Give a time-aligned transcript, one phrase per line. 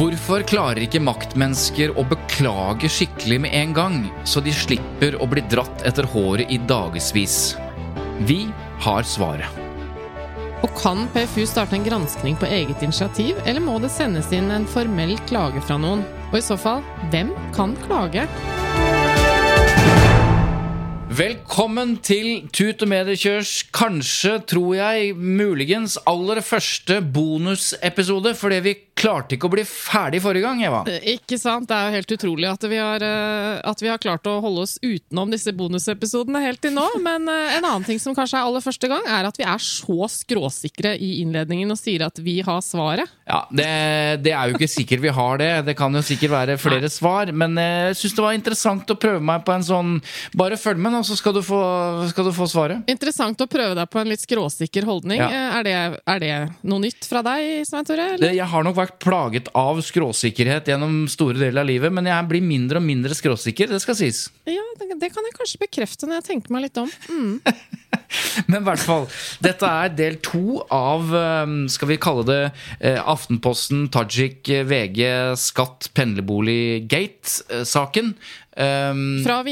[0.00, 5.42] Hvorfor klarer ikke maktmennesker å beklage skikkelig med en gang, så de slipper å bli
[5.52, 7.34] dratt etter håret i dagevis?
[8.24, 8.46] Vi
[8.80, 9.60] har svaret.
[10.64, 14.64] Og kan PFU starte en granskning på eget initiativ, eller må det sendes inn en
[14.72, 16.06] formell klage fra noen?
[16.30, 16.80] Og i så fall,
[17.12, 18.24] hvem kan klage?
[21.20, 29.36] Velkommen til Tut og Mediekjørs kanskje, tror jeg, muligens aller første bonusepisode, fordi vi klarte
[29.36, 30.82] ikke å bli ferdig forrige gang, Eva.
[31.14, 31.68] Ikke sant?
[31.70, 34.66] Det er jo helt utrolig at vi har, eh, at vi har klart å holde
[34.66, 36.86] oss utenom disse bonusepisodene helt til nå.
[37.04, 39.62] Men eh, en annen ting som kanskje er aller første gang, er at vi er
[39.64, 43.10] så skråsikre i innledningen og sier at vi har svaret.
[43.30, 43.68] Ja, det,
[44.24, 45.50] det er jo ikke sikkert vi har det.
[45.70, 47.32] Det kan jo sikkert være flere svar.
[47.32, 49.96] Men jeg syns det var interessant å prøve meg på en sånn
[50.36, 51.58] Bare følg med, nå, så skal du, få,
[52.10, 52.84] skal du få svaret.
[52.90, 55.20] Interessant å prøve deg på en litt skråsikker holdning.
[55.22, 55.28] Ja.
[55.30, 55.74] Eh, Er, det,
[56.08, 56.32] er det
[56.70, 58.06] noe nytt fra deg, Svein Tore?
[58.22, 62.42] Jeg har nok vært plaget av skråsikkerhet gjennom store deler av livet, men jeg blir
[62.44, 64.18] mindre og mindre skråsikker, det skal sies.
[64.48, 66.90] Ja, det, det kan jeg kanskje bekrefte når jeg tenker meg litt om.
[67.10, 67.34] Mm.
[68.50, 69.06] Men i hvert fall,
[69.42, 71.14] dette er del to av,
[71.46, 78.14] um, skal vi kalle det, eh, Aftenposten, Tajik, eh, VG, Skatt, Pendlerbolig-gate-saken.
[78.56, 79.42] Um, Fra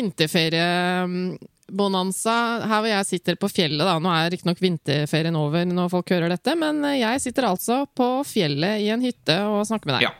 [1.68, 3.98] vinterferiebonanza, her hvor jeg sitter på fjellet, da.
[3.98, 8.80] Nå er riktignok vinterferien over når folk hører dette, men jeg sitter altså på fjellet
[8.80, 10.08] i en hytte og snakker med deg.
[10.08, 10.12] Ja.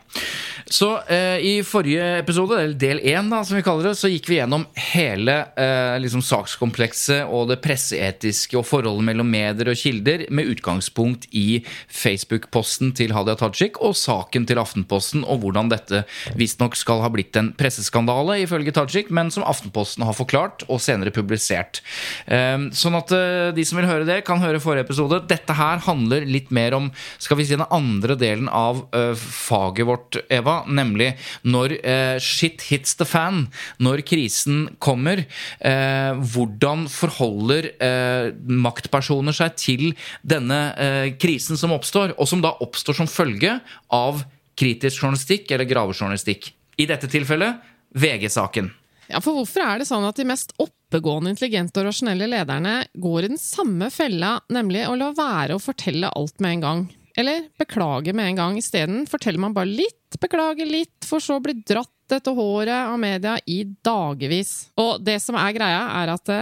[0.69, 4.37] Så eh, i forrige episode, eller del én, som vi kaller det, så gikk vi
[4.37, 10.51] gjennom hele eh, liksom sakskomplekset og det presseetiske og forholdet mellom medier og kilder med
[10.51, 16.03] utgangspunkt i Facebook-posten til Hadia Tajik og saken til Aftenposten og hvordan dette
[16.37, 21.13] visstnok skal ha blitt en presseskandale, ifølge Tajik, men som Aftenposten har forklart og senere
[21.15, 21.81] publisert.
[22.29, 25.23] Eh, sånn at eh, de som vil høre det, kan høre forrige episode.
[25.33, 29.89] Dette her handler litt mer om skal vi si, den andre delen av eh, faget
[29.89, 31.11] vårt, Eva, nemlig
[31.47, 33.45] når eh, shit hits the fan,
[33.79, 35.23] når krisen kommer.
[35.59, 39.85] Eh, hvordan forholder eh, maktpersoner seg til
[40.21, 43.59] denne eh, krisen som oppstår, og som da oppstår som følge
[43.93, 44.23] av
[44.59, 46.51] kritisk journalistikk eller gravejournalistikk.
[46.79, 47.63] I dette tilfellet
[47.95, 48.69] VG-saken.
[49.09, 53.25] Ja, for hvorfor er det sånn at de mest oppegående, intelligente og rasjonelle lederne går
[53.25, 56.83] i den samme fella, nemlig å la være å fortelle alt med en gang?
[57.19, 58.57] Eller beklage med en gang.
[58.59, 62.95] Isteden forteller man bare litt, beklager litt, for så å bli dratt etter håret av
[63.01, 64.69] media i dagevis.
[64.79, 66.39] Og det som er greia, er at det,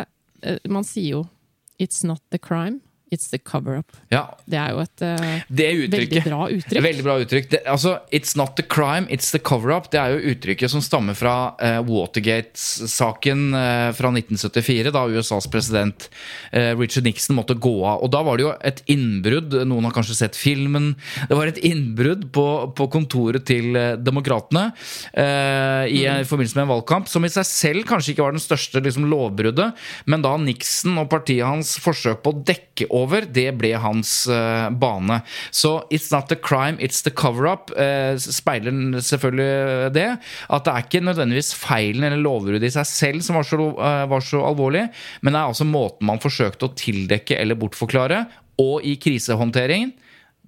[0.70, 1.24] man sier jo
[1.80, 2.82] 'it's not the crime',
[3.12, 3.96] it's the cover-up.
[4.12, 6.84] Ja, Det er jo et uh, det veldig bra uttrykk.
[6.84, 7.50] Veldig bra uttrykk.
[7.52, 9.90] Det, altså, It's not the crime, it's the cover-up.
[9.92, 16.10] Det er jo uttrykket som stammer fra uh, Watergate-saken uh, fra 1974, da USAs president
[16.52, 18.02] Richard Nixon måtte gå av.
[18.06, 19.54] Og da var det jo et innbrudd.
[19.68, 20.94] Noen har kanskje sett filmen.
[21.30, 22.46] Det var et innbrudd på,
[22.78, 24.70] på kontoret til Demokratene
[25.14, 28.82] i, i forbindelse med en valgkamp, som i seg selv kanskje ikke var den største
[28.84, 29.78] liksom, lovbruddet,
[30.10, 32.97] men da Nixon og partiet hans forsøk på å dekke over,
[33.34, 35.20] det ble hans eh, bane.
[35.52, 40.08] Så it's not the crime, it's the cover-up eh, speiler selvfølgelig det.
[40.50, 44.04] At det er ikke nødvendigvis feilen eller lovbruddet i seg selv som var så, eh,
[44.10, 44.88] var så alvorlig,
[45.22, 48.26] men det er altså måten man forsøkte å tildekke eller bortforklare.
[48.62, 49.94] Og i krisehåndteringen,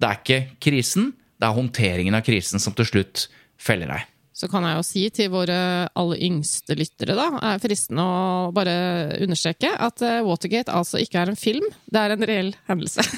[0.00, 3.28] det er ikke krisen, det er håndteringen av krisen som til slutt
[3.60, 4.09] feller deg.
[4.40, 5.58] Så kan jeg jo si til våre
[6.00, 8.72] aller yngste lyttere, da, er fristende å bare
[9.20, 13.04] understreke at eh, Watergate altså ikke er en film, det er en reell hendelse.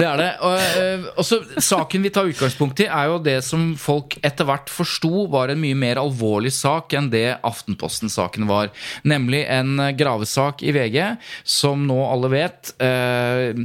[0.00, 0.28] Det er det.
[0.46, 4.72] Og, øh, også, saken vi tar utgangspunkt i, er jo det som folk etter hvert
[4.72, 8.70] forsto var en mye mer alvorlig sak enn det Aftenposten-saken var.
[9.04, 10.96] Nemlig en gravesak i VG
[11.44, 13.60] som nå alle vet eh,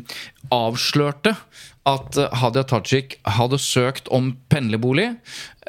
[0.51, 1.37] avslørte
[1.85, 5.11] at Hadia Tajik hadde søkt om pendlerbolig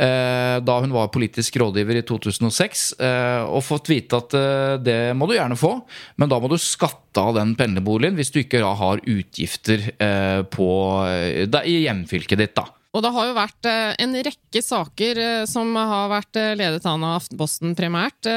[0.01, 4.99] eh, da hun var politisk rådgiver i 2006, eh, og fått vite at eh, det
[5.19, 5.75] må du gjerne få,
[6.17, 10.41] men da må du skatte av den pendlerboligen hvis du ikke da har utgifter eh,
[10.53, 10.71] på,
[11.11, 12.57] eh, i hjemfylket ditt.
[12.57, 12.69] da.
[12.97, 16.87] Og det har jo vært eh, en rekke saker eh, som har vært eh, ledet
[16.89, 18.29] an av Aftenposten primært,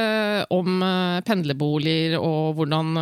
[0.54, 0.82] om
[1.26, 2.98] pendlerboliger og hvordan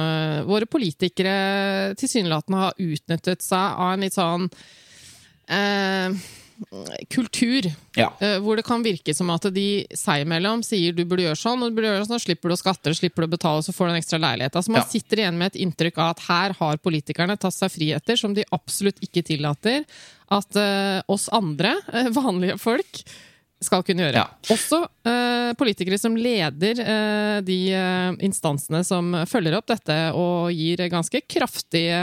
[0.48, 4.48] våre politikere tilsynelatende har utnyttet seg av en litt sånn
[5.50, 6.18] eh,
[7.10, 7.68] kultur.
[7.98, 8.12] Ja.
[8.22, 11.64] eh, hvor det kan virke som at de seg imellom sier du burde gjøre sånn,
[11.64, 13.74] og du burde gjøre sånn, og slipper du å skatte, slipper du å betale, så
[13.76, 14.56] får du en ekstra leilighet.
[14.60, 14.88] Altså Man Ja.
[14.92, 18.46] sitter igjen med et inntrykk av at her har politikerne tatt seg friheter som de
[18.52, 19.86] absolutt ikke tillater
[20.30, 23.04] at eh, oss andre, eh, vanlige folk,
[23.64, 24.22] skal kunne gjøre.
[24.22, 24.54] Ja.
[24.54, 30.84] Også eh, politikere som leder eh, de eh, instansene som følger opp dette og gir
[30.92, 31.98] ganske kraftige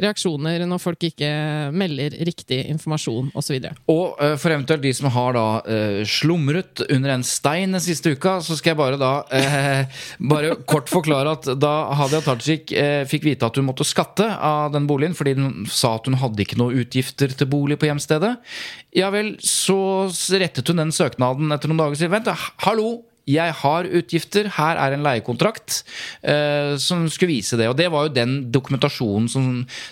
[0.00, 1.28] reaksjoner når folk ikke
[1.76, 3.58] melder riktig informasjon osv.
[3.92, 8.14] Og eh, for eventuelt de som har da eh, slumret under en stein den siste
[8.16, 10.00] uka, så skal jeg bare da eh,
[10.32, 12.72] bare kort forklare at da Hadia Tajik
[13.08, 16.44] fikk vite at hun måtte skatte av den boligen fordi hun sa at hun hadde
[16.44, 18.34] ikke noe utgifter til bolig på hjemstedet,
[18.96, 20.08] ja vel, så
[20.40, 22.30] rettet hun den søknaden etter noen dager og sier vent,
[22.64, 22.88] hallo,
[23.28, 25.82] jeg har utgifter, her er en leiekontrakt
[26.22, 27.68] eh, som skulle vise det.
[27.70, 29.48] Og det var jo den dokumentasjonen som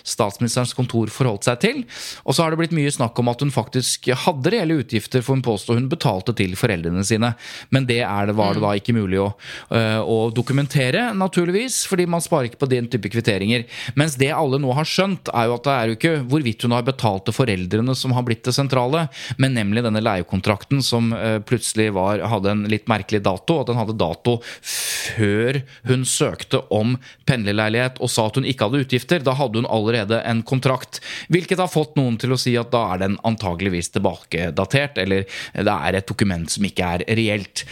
[0.07, 1.83] statsministerens kontor forholdt seg til.
[2.25, 5.37] Og så har det blitt mye snakk om at hun faktisk hadde reelle utgifter, for
[5.37, 7.33] hun påstod hun betalte til foreldrene sine.
[7.73, 9.29] Men det, det var det da ikke mulig å,
[9.75, 13.67] eh, å dokumentere, naturligvis, fordi man sparer ikke på den type kvitteringer.
[13.99, 16.75] Mens det alle nå har skjønt, er jo at det er jo ikke hvorvidt hun
[16.75, 19.07] har betalt til foreldrene som har blitt det sentrale,
[19.37, 23.79] men nemlig denne leiekontrakten som eh, plutselig var, hadde en litt merkelig dato, at den
[23.79, 26.95] hadde dato før hun søkte om
[27.27, 29.23] pendlerleilighet og sa at hun ikke hadde utgifter.
[29.23, 31.01] Da hadde hun allerede en kontrakt,
[31.33, 35.77] hvilket har fått noen til å si at da er den antageligvis tilbakedatert, eller det
[35.77, 37.65] er et dokument som ikke er reelt.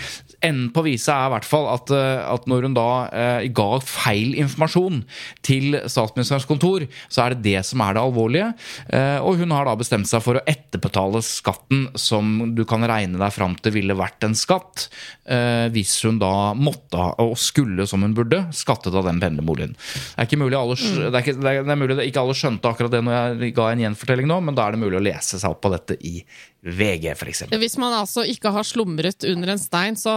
[0.45, 3.67] Enden på visa er i hvert fall at, eh, at når hun da eh, ga
[3.81, 5.01] feil informasjon
[5.45, 8.51] til statsministerens kontor, så er det det som er det alvorlige.
[8.93, 13.19] Eh, og hun har da bestemt seg for å etterbetale skatten som du kan regne
[13.21, 14.87] deg fram til ville vært en skatt,
[15.25, 19.75] eh, hvis hun da måtte, og skulle som hun burde, skattet av den pendlerboligen.
[19.75, 22.71] Det er ikke mulig alle, det er ikke, det er, det mulig ikke alle skjønte
[22.71, 25.41] akkurat det når jeg ga en gjenfortelling nå, men da er det mulig å lese
[25.41, 26.19] seg opp på dette i
[26.65, 27.43] VG, f.eks.
[27.61, 30.13] Hvis man altså ikke har slumret under en stein så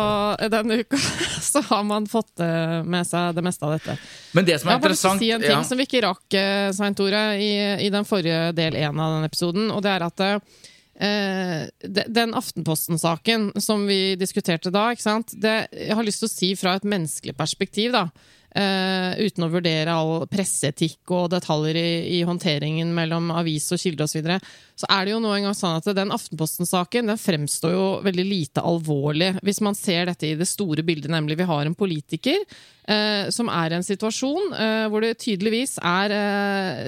[0.49, 0.97] denne uka,
[1.53, 3.99] så har man fått eh, med seg det meste av dette.
[4.33, 5.67] Men det som Jeg er har bare lyst til å si en ting ja.
[5.69, 7.53] som vi ikke rakk, eh, Svein Tore, i,
[7.85, 12.33] i den forrige del én av den episoden, og det er at eh, de- den
[12.41, 14.89] Aftenposten-saken som vi diskuterte da?
[14.97, 18.09] Det, jeg har lyst til å si fra et menneskelig perspektiv, da.
[18.57, 24.07] Eh, uten å vurdere all presseetikk og detaljer i, i håndteringen mellom avis og kilde
[24.07, 24.39] osv., så, videre,
[24.79, 28.65] så er det jo nå engang sånn at den Aftenposten-saken den fremstår jo veldig lite
[28.65, 33.29] alvorlig hvis man ser dette i det store bildet, nemlig vi har en politiker uh,
[33.35, 36.17] som er i en situasjon uh, hvor det tydeligvis er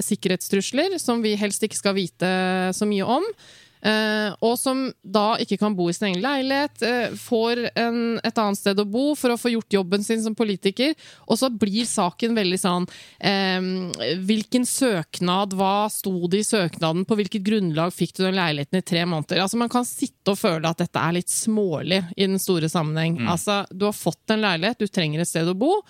[0.07, 2.31] sikkerhetstrusler som vi helst ikke skal vite
[2.77, 3.27] så mye om.
[3.81, 8.41] Eh, og som da ikke kan bo i sin egen leilighet, eh, får en, et
[8.41, 10.95] annet sted å bo for å få gjort jobben sin som politiker.
[11.27, 12.89] Og så blir saken veldig sånn
[13.19, 13.59] eh,
[14.21, 18.87] Hvilken søknad, hva sto det i søknaden, på hvilket grunnlag fikk du den leiligheten i
[18.87, 19.43] tre måneder?
[19.45, 23.21] Altså Man kan sitte og føle at dette er litt smålig i den store sammenheng.
[23.29, 25.81] Altså, Du har fått en leilighet, du trenger et sted å bo.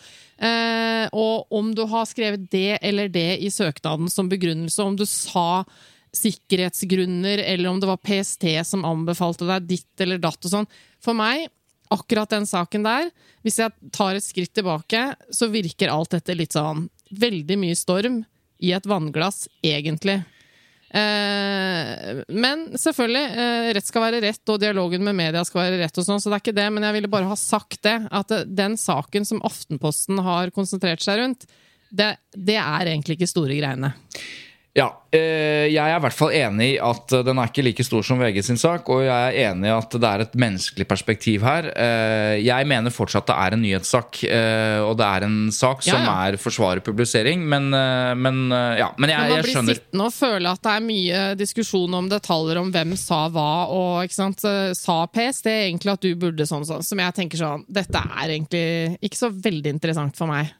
[0.40, 5.04] Eh, og om du har skrevet det eller det i søknaden som begrunnelse, om du
[5.08, 5.64] sa
[6.16, 10.68] sikkerhetsgrunner, eller om det var PST som anbefalte deg ditt eller datt og sånn.
[11.02, 11.48] For meg,
[11.90, 13.10] akkurat den saken der,
[13.46, 18.20] hvis jeg tar et skritt tilbake, så virker alt dette litt sånn veldig mye storm
[18.60, 20.20] i et vannglass, egentlig.
[20.90, 25.98] Eh, men selvfølgelig, eh, rett skal være rett, og dialogen med media skal være rett,
[25.98, 28.34] og sånn, så det er ikke det, men jeg ville bare ha sagt det, at
[28.34, 31.46] eh, den saken som Aftenposten har konsentrert seg rundt,
[31.90, 33.94] det, det er egentlig ikke store greiene.
[34.70, 37.82] Ja, eh, jeg er i hvert fall enig i at eh, den er ikke like
[37.82, 40.86] stor som VG sin sak, og jeg er enig i at det er et menneskelig
[40.86, 41.66] perspektiv her.
[41.74, 44.20] Eh, jeg mener fortsatt det er en nyhetssak,
[44.86, 46.14] og det er en sak som ja.
[46.28, 48.38] er forsvarer publisering, men, men
[48.78, 48.92] ja.
[48.94, 52.62] Men Men jeg, man blir sittende og føle at det er mye diskusjon om detaljer
[52.62, 54.46] om hvem sa hva, og ikke sant,
[54.78, 58.64] sa PST egentlig at du burde sånn sånn, som jeg tenker sånn, dette er egentlig
[59.02, 60.54] ikke så veldig interessant for meg.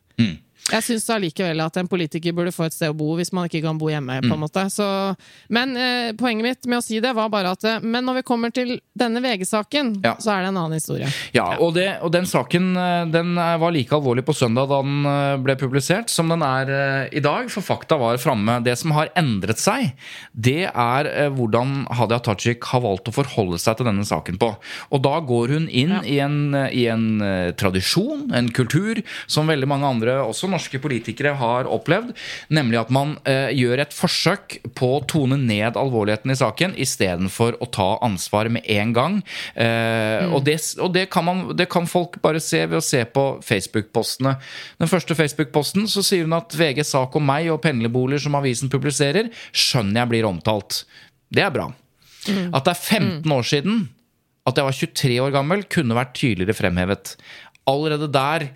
[0.71, 3.63] Jeg syns allikevel at en politiker burde få et sted å bo hvis man ikke
[3.65, 4.21] kan bo hjemme.
[4.21, 4.45] på en Mm.
[4.45, 4.63] måte.
[4.71, 5.17] Så,
[5.51, 8.23] men eh, poenget mitt med å si det var bare at eh, Men når vi
[8.23, 10.15] kommer til denne VG-saken, Ja.
[10.21, 11.09] så er det en annen historie.
[11.35, 14.81] Ja, og, det, og den saken eh, den eh, var like alvorlig på søndag da
[14.83, 18.61] den ble publisert, som den er eh, i dag, for fakta var framme.
[18.63, 19.93] Det som har endret seg,
[20.35, 24.53] det er eh, hvordan Hadia Tajik har valgt å forholde seg til denne saken på.
[24.93, 26.01] Og da går hun inn Ja.
[26.07, 27.07] i en, i en
[27.59, 32.13] tradisjon, en kultur, som veldig mange andre, også norske politikere, har opplevd,
[32.53, 37.59] nemlig at man eh, gjør et forsøk på å tone ned alvorligheten i saken istedenfor
[37.63, 39.19] å ta ansvar med en gang.
[39.55, 43.05] Eh, og det, og det, kan man, det kan folk bare se ved å se
[43.09, 44.37] på Facebook-postene.
[44.83, 48.73] Den første Facebook-posten så sier hun at VGs sak om meg og pendlerboliger som avisen
[48.73, 50.85] publiserer, skjønner jeg blir omtalt.
[51.31, 51.71] Det er bra.
[52.29, 53.89] At det er 15 år siden
[54.49, 57.15] at jeg var 23 år gammel, kunne vært tydeligere fremhevet.
[57.71, 58.49] Allerede der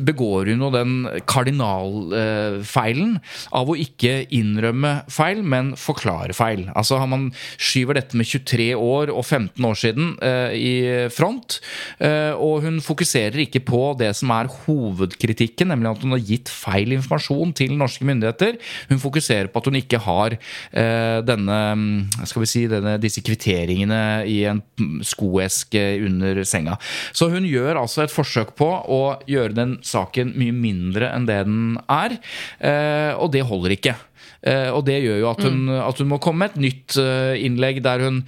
[0.00, 0.94] begår hun jo den
[1.28, 3.16] kardinalfeilen
[3.54, 6.66] av å ikke innrømme feil, men forklare feil.
[6.78, 7.30] Altså Man
[7.60, 10.74] skyver dette med 23 år og 15 år siden eh, i
[11.12, 11.58] front,
[12.00, 16.52] eh, og hun fokuserer ikke på det som er hovedkritikken, nemlig at hun har gitt
[16.52, 18.58] feil informasjon til norske myndigheter.
[18.90, 23.24] Hun fokuserer på at hun ikke har eh, denne, mm, skal vi si, denne, disse
[23.24, 24.62] kvitteringene i en
[25.06, 26.78] skoeske under senga.
[27.12, 31.42] Så hun gjør altså et forsøk på å gjøre den saken mye mindre enn det
[31.48, 32.16] den er,
[32.60, 33.96] eh, og det holder ikke.
[34.42, 37.38] Eh, og det gjør jo at hun, at hun må komme med et nytt eh,
[37.46, 38.24] innlegg der hun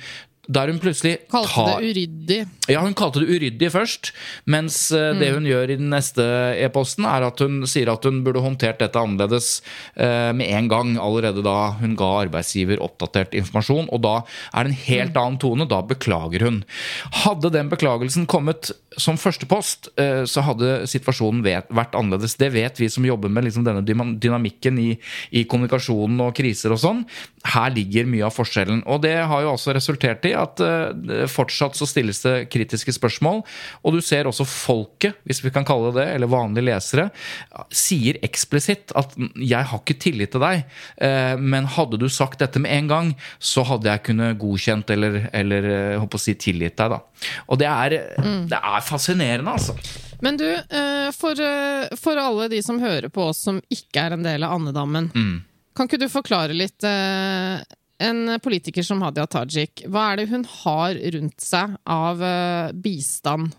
[0.46, 2.38] der hun plutselig Kalte tar det uryddig.
[2.68, 4.12] ja, hun kalte det uryddig først,
[4.50, 5.20] mens mm.
[5.20, 6.24] det hun gjør i den neste
[6.60, 9.58] e-posten, er at hun sier at hun burde håndtert dette annerledes
[9.96, 13.88] eh, med en gang, allerede da hun ga arbeidsgiver oppdatert informasjon.
[13.94, 14.14] Og da
[14.52, 16.62] er det en helt annen tone, da beklager hun.
[17.24, 22.36] Hadde den beklagelsen kommet som første post, eh, så hadde situasjonen vet, vært annerledes.
[22.38, 24.90] Det vet vi som jobber med liksom denne dynamikken i,
[25.34, 27.02] i kommunikasjonen og kriser og sånn.
[27.54, 28.84] Her ligger mye av forskjellen.
[28.90, 33.42] Og det har jo også resultert i at eh, fortsatt så stilles det kritiske spørsmål.
[33.82, 37.08] Og du ser også folket, hvis vi kan kalle det det, eller vanlige lesere,
[37.74, 40.64] sier eksplisitt at 'jeg har ikke tillit til deg',
[40.98, 45.30] eh, men hadde du sagt dette med en gang, så hadde jeg kunnet godkjent eller,
[45.32, 46.90] eller eh, håper å si tilgitt deg.
[46.90, 47.00] da.
[47.48, 47.90] Og det er,
[48.48, 49.76] det er fascinerende, altså.
[50.20, 54.16] Men du, eh, for, eh, for alle de som hører på oss som ikke er
[54.16, 55.10] en del av andedammen,
[55.74, 57.60] kan ikke du forklare litt eh,
[58.02, 63.52] En politiker som Hadia Tajik, hva er det hun har rundt seg av eh, bistand?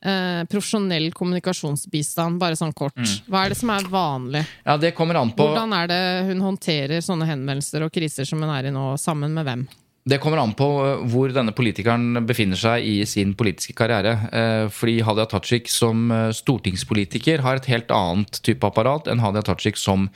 [0.00, 2.96] Eh, profesjonell kommunikasjonsbistand, bare sånn kort.
[3.28, 4.44] Hva er det som er vanlig?
[4.64, 8.40] Ja, Det kommer an på Hvordan er det hun håndterer sånne henvendelser og kriser som
[8.40, 9.66] hun er i nå, sammen med hvem?
[10.08, 14.16] Det kommer an på eh, hvor denne politikeren befinner seg i sin politiske karriere.
[14.32, 19.80] Eh, Fordi Hadia Tajik som stortingspolitiker har et helt annet type apparat enn Hadia Tajik
[19.80, 20.08] som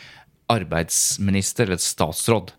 [0.52, 2.52] arbeidsminister eller statsråd.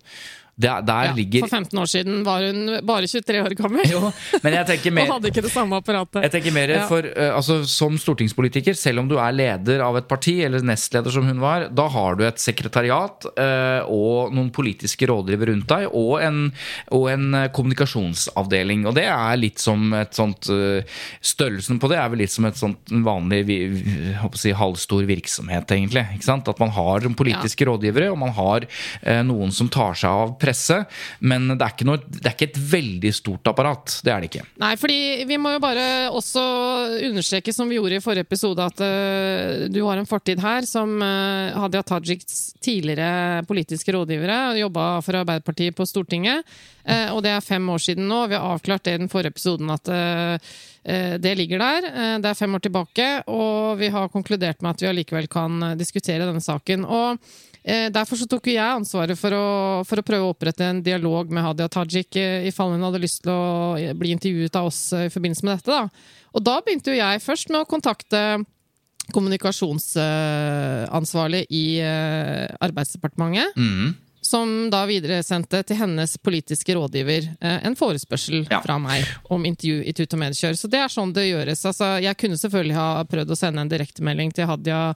[0.56, 4.00] Der, der Ja, ligger For 15 år siden var hun bare 23 år gammel Jo,
[4.46, 6.24] mer og hadde ikke det samme apparatet.
[6.24, 6.86] Jeg tenker mer Ja.
[6.88, 11.12] for, eh, altså Som stortingspolitiker, selv om du er leder av et parti, eller nestleder
[11.12, 15.90] som hun var, da har du et sekretariat eh, og noen politiske rådgivere rundt deg,
[15.92, 16.40] og en,
[16.96, 18.88] og en eh, kommunikasjonsavdeling.
[18.88, 20.48] Og det er litt som et sånt
[21.26, 23.42] Størrelsen på det er vel litt som et sånt vanlig
[24.40, 26.06] si, halvstor virksomhet, egentlig.
[26.26, 28.66] At man har politiske rådgivere, og man har
[29.26, 30.78] noen som tar seg av presse,
[31.26, 33.98] men det er, noe, det er ikke et veldig stort apparat.
[34.06, 34.46] Det er det ikke.
[34.62, 36.44] Nei, fordi vi må jo bare også
[37.10, 40.98] understreke, som vi gjorde i forrige episode, at uh, du har en fortid her som
[41.02, 44.58] uh, Hadia Tajiks tidligere politiske rådgivere.
[44.60, 46.46] Jobba for Arbeiderpartiet på Stortinget.
[46.86, 48.22] Uh, og det er fem år siden nå.
[48.30, 49.94] Vi har avklart det i den forrige episoden at
[50.86, 51.86] det ligger der.
[52.22, 56.28] Det er fem år tilbake, og vi har konkludert med at vi allikevel kan diskutere
[56.28, 56.86] denne saken.
[56.86, 57.18] Og
[57.66, 59.46] Derfor så tok jeg ansvaret for å,
[59.90, 63.00] for å prøve å opprette en dialog med Hadia Tajik eh, i fall hun hadde
[63.02, 65.74] lyst til å bli intervjuet av oss eh, i forbindelse med dette.
[65.74, 65.90] Da.
[66.38, 68.22] Og da begynte jo jeg først med å kontakte
[69.14, 72.62] kommunikasjonsansvarlig i Arbeidsdepartementet.
[72.62, 73.58] Arbeidsdepartementet.
[74.26, 78.58] Som da videresendte til hennes politiske rådgiver eh, en forespørsel Ja.
[78.66, 80.56] fra meg om intervju i Tut og Medkjør.
[80.58, 81.62] Så det er sånn det gjøres.
[81.70, 84.96] Altså, jeg kunne selvfølgelig ha prøvd å sende en direktemelding til Hadia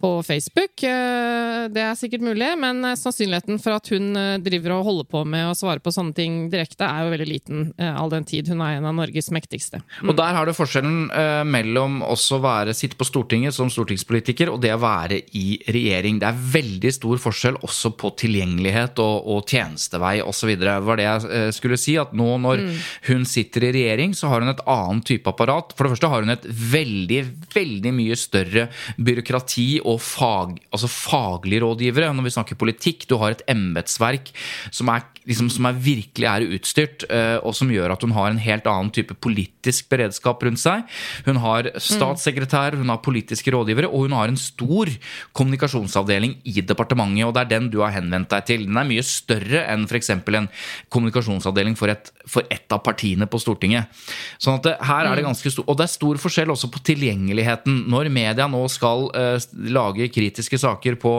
[0.00, 0.82] på Facebook.
[0.82, 5.08] Eh, Det er sikkert mulig, men eh, sannsynligheten for at hun eh, driver og holder
[5.12, 8.48] på med å svare på sånne ting direkte, er jo veldig liten, all den tid
[8.50, 9.82] hun er en av Norges mektigste.
[10.06, 11.10] Og der har du forskjellen
[11.48, 16.18] mellom også å sitte på Stortinget som stortingspolitiker og det å være i regjering.
[16.20, 20.52] Det er veldig stor forskjell også på tilgjengelighet og, og tjenestevei osv.
[20.60, 22.64] Var det jeg skulle si, at nå når
[23.10, 25.74] hun sitter i regjering, så har hun et annet type apparat.
[25.76, 27.22] For det første har hun et veldig,
[27.54, 28.68] veldig mye større
[29.00, 32.12] byråkrati og fag, altså faglige rådgivere.
[32.14, 34.30] Når vi snakker politikk, du har et embetsverk
[34.70, 38.30] som, er, liksom, som er virkelig er utstyrt, eh, og som gjør at hun har
[38.30, 40.86] en helt annen type politisk beredskap rundt seg.
[41.26, 44.90] Hun har statssekretær, hun har politiske rådgivere, og hun har en stor
[45.36, 47.26] kommunikasjonsavdeling i departementet.
[47.26, 48.66] Og det er den du har henvendt deg til.
[48.68, 50.12] Den er mye større enn f.eks.
[50.14, 50.48] en
[50.92, 53.90] kommunikasjonsavdeling for et, for et, av partiene på Stortinget.
[54.38, 56.82] Sånn at det, her er det ganske stor, Og det er stor forskjell også på
[56.90, 57.84] tilgjengeligheten.
[57.90, 59.36] Når media nå skal uh,
[59.80, 61.14] lage kritiske saker på,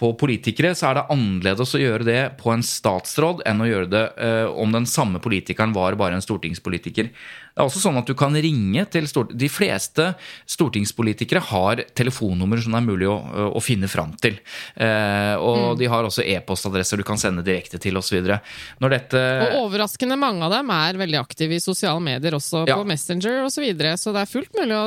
[0.00, 3.92] på, politikere, så er det annerledes å gjøre det på en statsråd enn å gjøre
[3.92, 7.12] det eh, om den samme politikeren var bare en stortingspolitiker.
[7.50, 10.12] Det er også sånn at du kan ringe til stort, De fleste
[10.48, 13.16] stortingspolitikere har telefonnummer som det er mulig å,
[13.58, 14.38] å finne fram til.
[14.74, 15.80] Eh, og mm.
[15.80, 18.22] de har også e-postadresser du kan sende direkte til osv.
[19.50, 22.78] Og overraskende mange av dem er veldig aktive i sosiale medier, også ja.
[22.78, 23.60] på Messenger osv.
[23.60, 24.84] Så, videre, så det er fullt mulig å,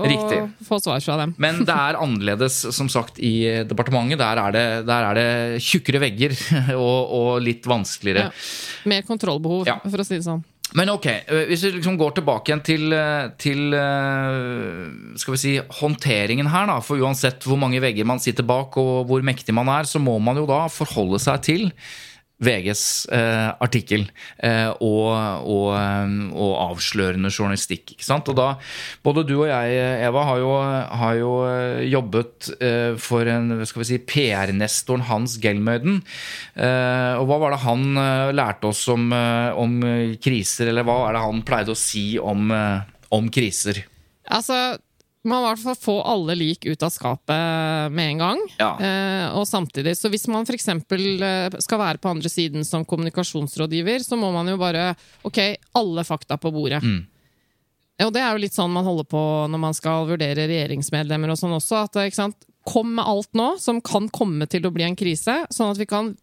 [0.00, 1.34] å få svar fra dem.
[1.36, 4.20] Men det er annerledes, som sagt, i departementet.
[4.20, 5.28] Der er det, der er det
[5.64, 6.34] tjukkere vegger
[6.86, 8.28] og, og litt vanskeligere.
[8.30, 8.90] Ja.
[8.94, 9.78] Mer kontrollbehov, ja.
[9.84, 10.44] for å si det sånn.
[10.74, 15.38] Men ok, eh, hvis vi liksom går tilbake igjen til, eh, til, eh, skal vi
[15.38, 16.80] si, håndteringen her, da.
[16.80, 20.18] For uansett hvor mange vegger man sitter bak og hvor mektig man er, så må
[20.18, 21.70] man jo da forholde seg til
[22.42, 22.82] VGs
[23.14, 24.08] eh, artikkel
[24.42, 25.10] eh, og,
[25.46, 27.94] og, eh, og, avslørende journalistikk.
[27.94, 28.28] ikke sant?
[28.30, 28.48] Og da,
[29.06, 30.50] Både du og jeg, Eva, har jo,
[31.02, 36.00] har jo eh, jobbet eh, for en, skal vi si, PR-nestoren Hans Gelmøyden.
[36.58, 37.86] Eh, og hva var det han
[38.34, 39.78] lærte oss om, om,
[40.22, 42.50] kriser, eller hva er det han pleide å si om,
[43.14, 43.84] om kriser?
[44.32, 44.76] Altså,
[45.24, 48.40] man må i hvert fall få alle lik ut av skapet med en gang.
[48.58, 48.70] Ja.
[48.76, 50.68] Eh, og samtidig, så hvis man f.eks.
[50.68, 54.90] Eh, skal være på andre siden som kommunikasjonsrådgiver, så må man jo bare
[55.24, 55.40] Ok,
[55.80, 56.82] alle fakta på bordet.
[56.84, 57.06] Mm.
[58.04, 61.40] Og det er jo litt sånn man holder på når man skal vurdere regjeringsmedlemmer og
[61.40, 61.86] sånn også.
[61.86, 65.72] at sant, Kom med alt nå som kan komme til å bli en krise, sånn
[65.74, 66.14] at vi kan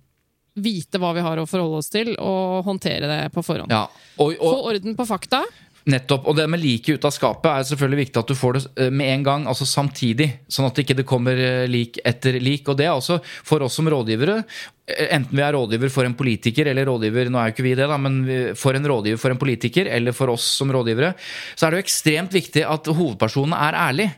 [0.57, 3.71] vite hva vi har å forholde oss til, og håndtere det på forhånd.
[3.71, 3.85] Ja.
[4.17, 5.43] Og, og, Få orden på fakta.
[5.89, 6.27] Nettopp.
[6.29, 8.91] Og det med liket ut av skapet er selvfølgelig viktig at du får det eh,
[8.93, 10.29] med en gang, altså samtidig.
[10.51, 12.69] Sånn at det ikke kommer eh, lik etter lik.
[12.69, 14.41] Og det er også for oss som rådgivere
[14.87, 17.87] enten vi er rådgiver for en politiker eller rådgiver nå er jo ikke vi det
[17.87, 18.17] da, men
[18.59, 21.13] for en rådgiver for en politiker eller for oss som rådgivere,
[21.55, 24.09] så er det jo ekstremt viktig at hovedpersonen er ærlig.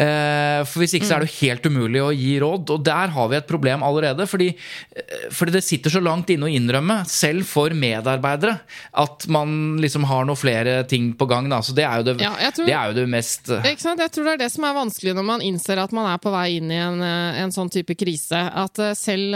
[0.00, 2.72] Eh, for Hvis ikke så er det jo helt umulig å gi råd.
[2.74, 4.26] Og der har vi et problem allerede.
[4.30, 4.48] Fordi,
[4.96, 8.60] eh, fordi det sitter så langt inne å innrømme, selv for medarbeidere,
[8.94, 11.48] at man liksom har noen flere ting på gang.
[11.48, 11.60] Da.
[11.60, 13.46] Så det er jo det, ja, tror, det, er jo det mest
[13.80, 14.00] sant?
[14.00, 16.32] Jeg tror det er det som er vanskelig når man innser at man er på
[16.32, 18.40] vei inn i en, en sånn type krise.
[18.40, 19.34] At selv,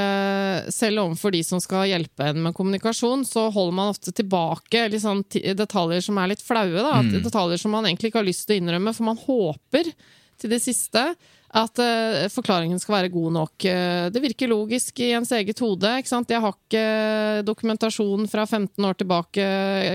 [0.75, 5.23] selv overfor de som skal hjelpe en med kommunikasjon, så holder man ofte tilbake liksom,
[5.31, 6.75] detaljer som er litt flaue.
[6.75, 6.99] Da.
[7.05, 7.23] Mm.
[7.25, 9.93] Detaljer som man egentlig ikke har lyst til å innrømme, for man håper
[10.41, 11.07] til det siste
[11.55, 13.55] at uh, forklaringen skal være god nok.
[13.63, 15.93] Uh, det virker logisk i ens eget hode.
[16.01, 16.33] ikke sant?
[16.35, 19.49] Jeg har ikke dokumentasjon fra 15 år tilbake,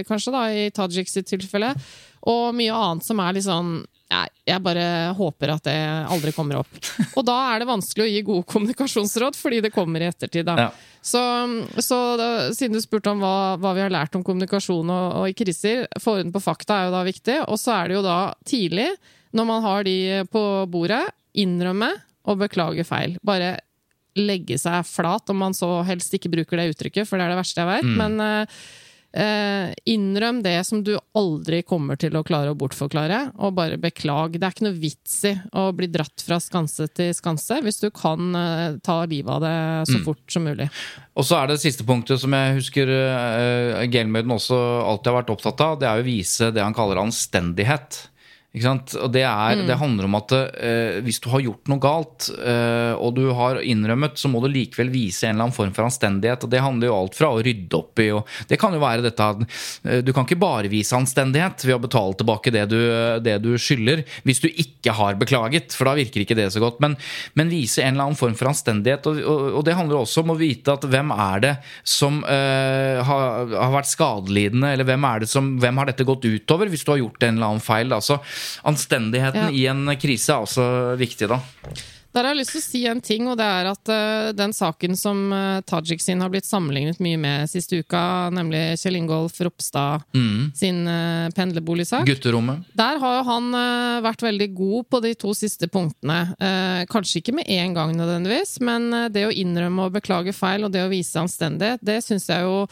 [0.07, 1.73] kanskje, da, i Tajik sitt tilfelle.
[2.31, 4.85] Og mye annet som er litt sånn jeg bare
[5.17, 5.77] håper at det
[6.09, 6.79] aldri kommer opp.
[7.13, 10.49] Og da er det vanskelig å gi gode kommunikasjonsråd, fordi det kommer i ettertid.
[10.49, 10.71] Ja.
[11.01, 11.21] Så,
[11.85, 15.29] så da, siden du spurte om hva, hva, vi har lært om kommunikasjon og, og
[15.29, 17.37] i kriser, få orden på fakta er jo da viktig.
[17.45, 18.19] Og så er det jo da
[18.49, 18.89] tidlig,
[19.37, 19.97] når man har de
[20.33, 21.05] på bordet,
[21.37, 21.93] innrømme
[22.29, 23.15] og beklage feil.
[23.25, 23.59] Bare
[24.17, 27.41] legge seg flat, om man så helst ikke bruker det uttrykket, for det er det
[27.43, 27.85] verste jeg vet.
[27.85, 27.99] Mm.
[28.01, 28.61] Men uh,
[29.09, 34.37] Eh, innrøm det som du aldri kommer til å klare å bortforklare, og bare beklag.
[34.37, 37.87] Det er ikke noe vits i å bli dratt fra skanse til skanse hvis du
[37.89, 39.55] kan eh, ta livet av det
[39.89, 40.05] så mm.
[40.05, 40.69] fort som mulig.
[41.17, 45.33] Og så er det siste punktet som jeg husker eh, Gelmøyden også alltid har vært
[45.33, 48.03] opptatt av, det er å vise det han kaller anstendighet.
[48.49, 49.67] Og det, er, mm.
[49.67, 53.59] det, handler om at uh, hvis du har gjort noe galt, uh, og du har
[53.61, 56.47] innrømmet, så må du likevel vise en eller annen form for anstendighet.
[56.47, 59.05] Og det handler jo alt fra å rydde opp i og Det kan jo være
[59.05, 62.79] dette uh, Du kan ikke bare vise anstendighet ved å betale tilbake det du,
[63.21, 66.81] det du, skylder, hvis du ikke har beklaget, for da virker ikke det så godt.
[66.81, 66.97] Men,
[67.37, 69.11] men vise en eller annen form for anstendighet.
[69.13, 71.53] Og, og, og, det handler også om å vite at hvem er det
[71.85, 76.71] som har, har, vært skadelidende, eller hvem er det som, hvem har dette gått utover,
[76.71, 77.93] hvis du har gjort en eller annen feil.
[77.93, 78.17] Altså,
[78.67, 79.53] anstendigheten ja.
[79.55, 80.67] i en krise er også
[80.99, 81.41] viktig, da.
[82.09, 84.53] Der har jeg lyst til å si en ting, og det er at uh, den
[84.55, 88.01] saken som uh, Tajik sin har blitt sammenlignet mye med siste uka,
[88.33, 90.49] nemlig Kjell Ingolf Ropstad mm.
[90.57, 92.65] sin uh, pendlerboligsak Gutterommet.
[92.73, 96.19] Der har jo han uh, vært veldig god på de to siste punktene.
[96.89, 100.81] kanskje ikke med en gang nødvendigvis, men det å innrømme og beklage feil og det
[100.85, 102.63] å vise anstendighet, det syns jeg jo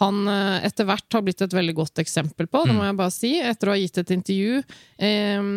[0.00, 2.86] han eh, etter hvert har blitt et veldig godt eksempel på, det må mm.
[2.88, 5.50] jeg bare si, etter å ha gitt et intervju eh,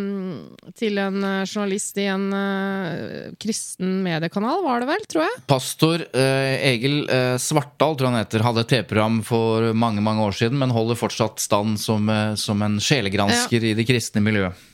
[0.80, 5.42] til en eh, journalist i en, eh, kristen mediekanal, var det vel, tror jeg.
[5.50, 10.28] Pastor eh, Egil eh, Svartdal, tror jeg han heter, hadde et TV-program for mange mange
[10.28, 14.72] år siden, men holder fortsatt stand som, som en sjelegransker i det kristne miljøet.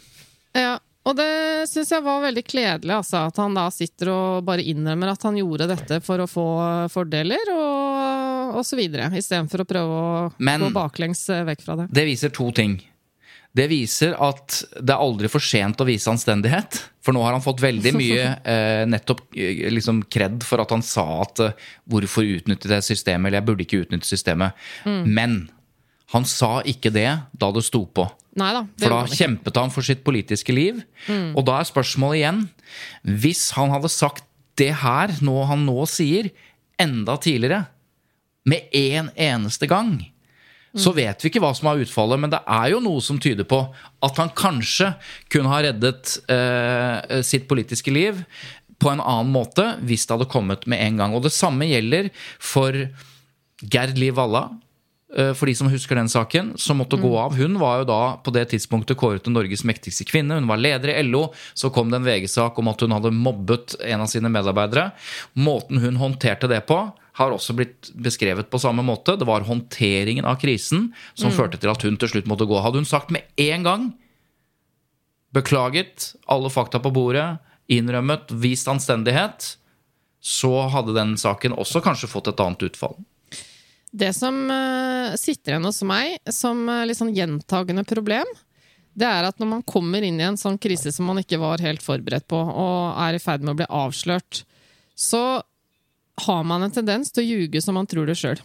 [0.57, 4.65] Ja, og det syns jeg var veldig kledelig, altså, at han da sitter og bare
[4.67, 6.47] innrømmer at han gjorde dette for å få
[6.93, 7.88] fordeler, og,
[8.53, 11.89] og så videre, istedenfor å prøve å Men- gå baklengs eh, vekk fra det.
[11.93, 12.79] Det viser to ting.
[13.55, 16.83] Det viser at det er aldri for sent å vise anstendighet.
[17.01, 20.83] For nå har han fått veldig mye eh, nettopp eh, liksom kred for at han
[20.85, 21.55] sa at eh,
[21.89, 24.53] hvorfor utnytte det systemet, eller jeg burde ikke utnytte systemet.
[24.85, 25.47] Men
[26.13, 28.05] han sa ikke det da det sto på.
[28.39, 30.83] Neida, det For da kjempet han for sitt politiske liv.
[31.09, 32.43] Og da er spørsmålet igjen
[33.03, 34.23] Hvis han hadde sagt
[34.59, 36.29] det her, nå han nå sier,
[36.79, 37.63] enda tidligere,
[38.45, 39.97] med en eneste gang,
[40.77, 43.43] så vet vi ikke hva som er utfallet, men det er jo noe som tyder
[43.49, 43.57] på
[44.05, 44.91] at han kanskje
[45.33, 48.21] kunne ha reddet eh, sitt politiske liv
[48.79, 51.15] på en annen måte hvis det hadde kommet med en gang.
[51.17, 52.77] Og det samme gjelder for
[53.65, 54.45] Gerd Liv Valla.
[55.17, 57.33] eh, For de som husker den saken, som måtte gå av.
[57.35, 60.37] Hun var jo da på det tidspunktet kåret til Norges mektigste kvinne.
[60.37, 61.33] Hun var leder i LO.
[61.57, 64.91] Så kom det en VG-sak om at hun hadde mobbet en av sine medarbeidere.
[65.35, 69.17] Måten hun håndterte det på, har også blitt beskrevet på samme måte.
[69.19, 72.57] Det var håndteringen av krisen som førte til at hun til slutt måtte gå.
[72.63, 73.89] Hadde hun sagt med en gang
[75.35, 77.37] beklaget, alle fakta på bordet,
[77.69, 79.55] innrømmet, vist anstendighet,
[80.19, 82.97] så hadde den saken også kanskje fått et annet utfall.
[83.91, 88.27] Det som eh, sitter igjen hos meg som uh, litt sånn gjentagende problem,
[88.99, 91.61] det er at når man kommer inn i en sånn krise som man ikke var
[91.63, 94.43] helt forberedt på, og er i ferd med å bli avslørt,
[94.93, 95.41] så
[96.25, 98.41] har man en tendens til å ljuge som man tror det sjøl.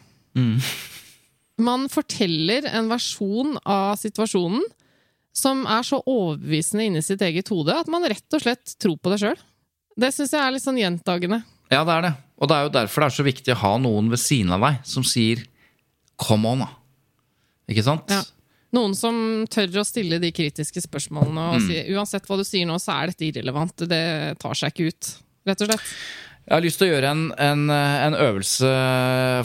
[1.65, 4.65] Man forteller en versjon av situasjonen
[5.35, 9.11] som er så overbevisende inni sitt eget hode at man rett og slett tror på
[9.13, 9.41] det sjøl.
[9.99, 11.41] Det syns jeg er litt sånn gjentagende.
[11.71, 12.15] Ja, det er det.
[12.39, 14.63] Og det er jo derfor det er så viktig å ha noen ved siden av
[14.67, 15.43] deg som sier
[16.19, 16.71] 'come on', da.
[17.71, 18.11] Ikke sant?
[18.11, 18.23] Ja.
[18.75, 22.75] Noen som tør å stille de kritiske spørsmålene og si uansett hva du sier nå,
[22.83, 23.77] så er dette irrelevant.
[23.77, 25.11] Det tar seg ikke ut,
[25.47, 25.93] rett og slett.
[26.45, 28.69] Jeg har lyst til å gjøre en, en, en øvelse,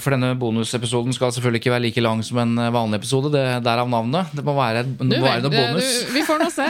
[0.03, 3.31] for denne bonusepisoden skal selvfølgelig ikke være like lang som en vanlig episode.
[3.31, 4.33] Det Derav navnet.
[4.35, 5.93] Det må være, det må være noe bonus.
[6.09, 6.67] du, vi får nå se.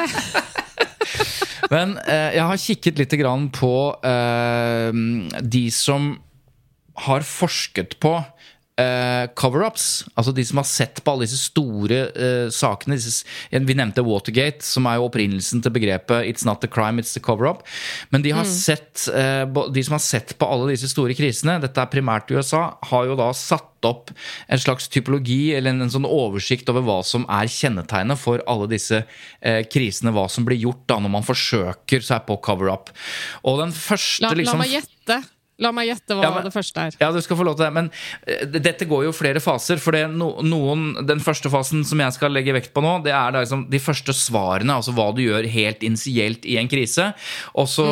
[1.73, 3.73] Men eh, jeg har kikket litt grann på
[4.05, 5.01] eh,
[5.41, 6.11] de som
[7.09, 8.13] har forsket på
[8.79, 9.87] eh, cover-ups.
[10.15, 12.97] Altså de som har sett på alle disse store uh, sakene.
[12.99, 17.13] Disse, vi nevnte Watergate, som er jo opprinnelsen til begrepet 'it's not the crime, it's
[17.13, 17.65] the cover-up'.
[18.11, 21.81] Men de, har sett, uh, de som har sett på alle disse store krisene, dette
[21.81, 24.11] er primært i USA, har jo da satt opp
[24.47, 28.67] en slags typologi eller en, en sånn oversikt over hva som er kjennetegnet for alle
[28.71, 29.01] disse
[29.39, 30.13] eh, krisene.
[30.15, 32.91] Hva som blir gjort da når man forsøker seg på cover-up.
[33.47, 35.21] Og den første La, la liksom meg gjette.
[35.59, 36.95] La meg gjette hva Ja, men- det første er.
[36.99, 37.73] ja, du skal få lov til det.
[37.75, 39.77] Men uh, dette går jo flere faser.
[39.81, 43.11] For det no, noen, den første fasen som jeg skal legge vekt på nå, det
[43.15, 44.77] er liksom de første svarene.
[44.79, 47.09] Altså hva du gjør helt initielt i en krise.
[47.59, 47.85] Også,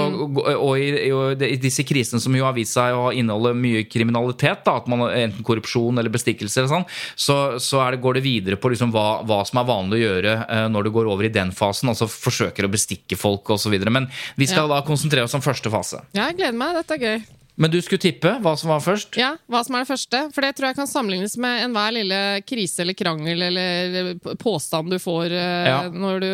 [0.57, 1.11] Og i, i,
[1.53, 5.07] i disse krisene som jo har vist seg å inneholde mye kriminalitet, da, at man
[5.09, 9.21] enten korrupsjon eller bestikkelse, eller sånn, så, så det, går det videre på liksom hva,
[9.27, 11.91] hva som er vanlig å gjøre uh, når du går over i den fasen.
[11.91, 13.75] Altså forsøker å bestikke folk osv.
[13.91, 16.03] Men vi skal da konsentrere oss om første fase.
[16.15, 16.77] Ja, jeg gleder meg.
[16.81, 17.25] Dette er gøy.
[17.57, 19.17] Men du skulle tippe hva som var først?
[19.17, 20.19] Ja, Hva som er det første?
[20.33, 24.99] For det tror jeg kan sammenlignes med enhver lille krise eller krangel eller påstand du
[25.01, 25.79] får eh, Ja.
[25.89, 26.29] når du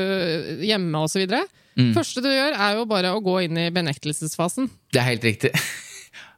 [0.67, 1.23] hjemme osv.
[1.79, 1.93] Mm.
[1.95, 4.67] første du gjør, er jo bare å gå inn i benektelsesfasen.
[4.91, 5.53] Det er helt riktig.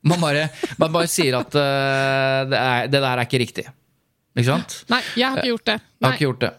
[0.06, 0.43] Man bare,
[0.78, 3.63] man bare sier at uh, det, er, det der er ikke riktig.
[4.38, 4.76] Ikke sant?
[4.93, 5.78] Nei, jeg har ikke gjort det.
[5.82, 6.52] Jeg har ikke gjort det.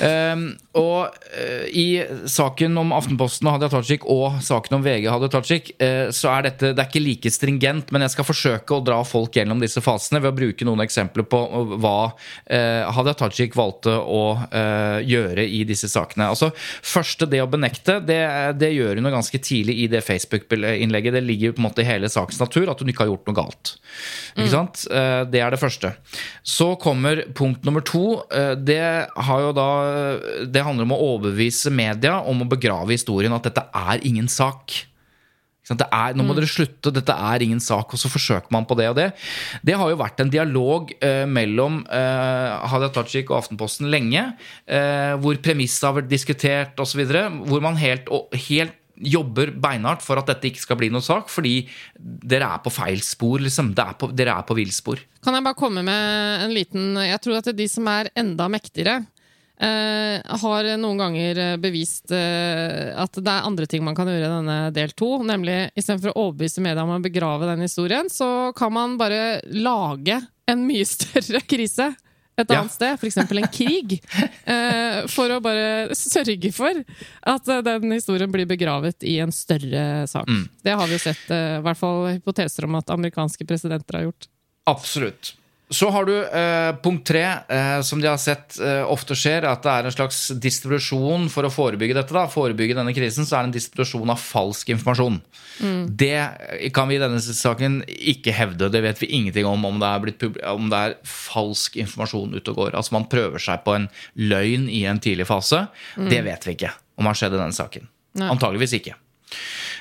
[0.00, 1.86] Um, og eh, i
[2.30, 6.48] saken om Aftenposten og Hadia Tajik og saken om VG Hadia Tajik, eh, så er
[6.48, 9.82] dette det er ikke like stringent, men jeg skal forsøke å dra folk gjennom disse
[9.84, 11.94] fasene ved å bruke noen eksempler på eh, hva
[12.50, 16.30] eh, Hadia Tajik valgte å eh, gjøre i disse sakene.
[16.34, 16.50] Altså,
[16.84, 18.20] Første, det å benekte, det,
[18.58, 21.14] det gjør hun ganske tidlig i det Facebook-innlegget.
[21.14, 23.30] Det ligger jo på en måte i hele sakens natur at hun ikke har gjort
[23.30, 23.74] noe galt.
[24.34, 24.84] Ikke sant?
[24.90, 25.94] Eh, Det er det første.
[26.42, 28.24] Så kommer punkt nummer to.
[28.58, 28.80] Det,
[29.28, 29.68] har jo da,
[30.50, 34.74] det handler om å overbevise media om å begrave historien at dette er ingen sak.
[35.64, 37.94] Det er, nå må dere slutte, dette er ingen sak.
[37.96, 39.08] Og så forsøker man på det og det.
[39.64, 44.26] Det har jo vært en dialog eh, mellom eh, Hadia Tajik og Aftenposten lenge,
[44.68, 47.06] eh, hvor premisset har vært diskutert osv.
[47.48, 51.32] Hvor man helt, og, helt jobber beinhardt for at dette ikke skal bli noen sak,
[51.32, 51.64] fordi
[51.98, 53.72] dere er på feil spor, liksom.
[53.74, 55.02] Det er på, dere er på villspor.
[55.24, 59.00] Kan jeg bare komme med en liten Jeg tror at de som er enda mektigere
[59.64, 64.28] eh, har noen ganger eh, bevist eh, at det er andre ting man kan gjøre
[64.28, 65.16] i denne del to.
[65.26, 70.20] Nemlig istedenfor å overbevise media om å begrave den historien, så kan man bare lage
[70.50, 71.92] en mye større krise
[72.34, 72.64] et Ja.
[72.64, 73.16] annet sted, f.eks.
[73.22, 73.92] en krig,
[74.50, 76.80] eh, for å bare sørge for
[77.30, 80.26] at den historien blir begravet i en større sak.
[80.26, 80.48] Mm.
[80.66, 84.26] Det har vi jo sett, i hvert fall hypoteser om at amerikanske presidenter har gjort.
[84.66, 85.36] Absolutt.
[85.72, 89.62] Så har du eh, punkt tre, eh, som de har sett eh, ofte skjer, at
[89.64, 92.12] det er en slags distribusjon for å forebygge dette.
[92.12, 95.16] da, Forebygge denne krisen, så er det en distribusjon av falsk informasjon.
[95.88, 98.68] Det kan vi i denne saken ikke hevde.
[98.74, 102.52] Det vet vi ingenting om om det er, blitt, om det er falsk informasjon ute
[102.52, 102.76] og går.
[102.76, 103.88] Altså Man prøver seg på en
[104.20, 105.66] løgn i en tidlig fase.
[105.96, 107.88] Det vet vi ikke om har skjedd i denne saken.
[108.20, 108.28] Nei.
[108.30, 108.98] Antageligvis ikke.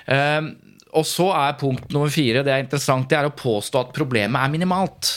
[0.09, 0.53] Eh,
[0.93, 4.39] og så er punkt nummer fire, det er interessant, det er å påstå at problemet
[4.39, 5.15] er minimalt.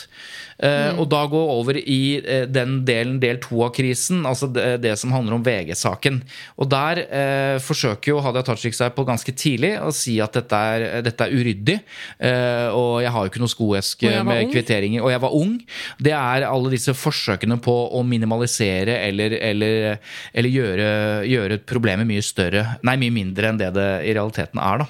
[0.58, 4.80] Eh, Og da gå over i eh, den delen, del to av krisen, altså det,
[4.84, 6.22] det som handler om VG-saken.
[6.56, 10.56] Og der eh, forsøker jo Hadia Tajik seg på ganske tidlig å si at dette
[10.56, 11.78] er, dette er uryddig.
[12.18, 14.52] Eh, og jeg har jo ikke noe skoeske med ung.
[14.54, 15.04] kvitteringer.
[15.04, 15.56] Og jeg var ung.
[16.00, 19.98] Det er alle disse forsøkene på å minimalisere eller, eller,
[20.32, 20.88] eller gjøre,
[21.28, 24.86] gjøre problemet mye større Nei, mye mindre enn det det i realiteten er, da.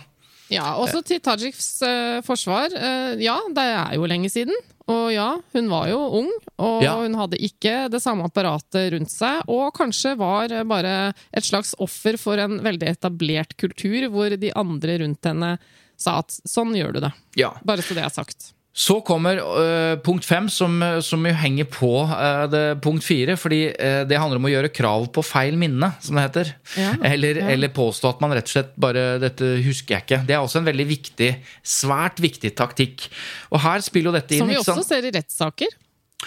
[0.53, 2.71] Ja, også til Tajiks uh, forsvar.
[2.71, 4.55] Uh, ja, det er jo lenge siden.
[4.89, 6.29] Og ja, hun var jo ung,
[6.63, 6.95] og Ja.
[7.01, 9.43] hun hadde ikke det samme apparatet rundt seg.
[9.51, 14.99] Og kanskje var bare et slags offer for en veldig etablert kultur, hvor de andre
[15.03, 15.59] rundt henne
[15.99, 17.13] sa at sånn gjør du det.
[17.37, 17.55] Ja.
[17.65, 18.53] Bare så det er sagt.
[18.77, 23.39] Så kommer uh, punkt fem, som, som jo henger på uh, det, punkt fire.
[23.41, 26.53] Fordi uh, det handler om å gjøre krav på feil minne, som det heter.
[26.77, 27.49] Ja, eller, ja.
[27.55, 30.21] eller påstå at man rett og slett bare Dette husker jeg ikke.
[30.29, 31.33] Det er også en veldig viktig,
[31.65, 33.09] svært viktig taktikk.
[33.49, 34.45] Og her spiller jo dette inn.
[34.45, 35.73] Som vi også ser i rettssaker.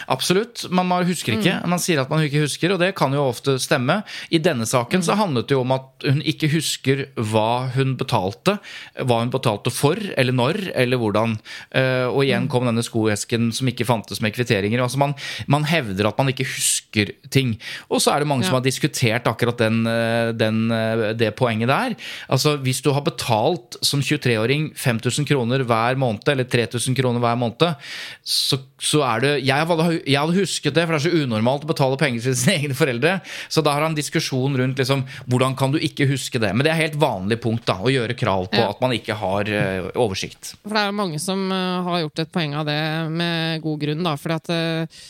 [0.08, 0.68] Absolutt.
[0.70, 1.56] Man husker ikke.
[1.64, 1.70] Mm.
[1.74, 4.04] Man sier at man ikke husker, og det kan jo ofte stemme.
[4.32, 5.04] I denne saken Mm.
[5.06, 8.60] så handlet det jo om at hun ikke husker hva hun betalte.
[9.02, 11.40] Hva hun betalte for, eller når, eller hvordan.
[11.74, 12.50] Eh, Og igjen Mm.
[12.50, 14.80] kom denne skoesken som ikke fantes med kvitteringer.
[14.82, 15.16] Altså man,
[15.48, 17.58] man hevder at man ikke husker ting.
[17.90, 21.68] Og så er det mange som har diskutert akkurat den, eh, den, eh, det poenget
[21.68, 21.96] der.
[22.30, 27.36] Altså Hvis du har betalt som 23-åring 5000 kroner hver måned, eller 3000 kroner hver
[27.38, 27.76] måned,
[28.24, 31.64] så, så er det jeg hadde, jeg hadde husket det, for det er så unormalt
[31.66, 33.14] å betale penger til sine egne foreldre.
[33.52, 36.52] Så da har han diskusjon rundt liksom, hvordan kan du ikke huske det.
[36.56, 38.70] Men det er helt vanlig punkt da, å gjøre krav på Ja.
[38.74, 40.54] at man ikke har uh, oversikt.
[40.66, 42.80] For det er mange som uh, har gjort et poeng av det
[43.14, 44.16] med god grunn, da.
[44.20, 45.02] Fordi at eh,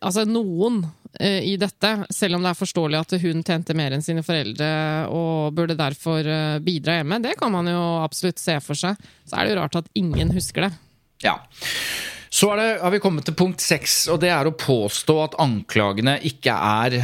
[0.00, 0.78] Altså, noen
[1.20, 4.68] i dette, selv om det er forståelig at hun tjente mer enn sine foreldre
[5.12, 6.24] og burde derfor
[6.64, 8.96] bidra hjemme, det kan man jo absolutt se for seg.
[9.28, 10.72] Så er det jo rart at ingen husker det.
[11.26, 11.36] Ja.
[12.42, 16.16] Så det, har vi kommet til punkt seks, og det er å påstå at anklagene
[16.26, 16.96] ikke er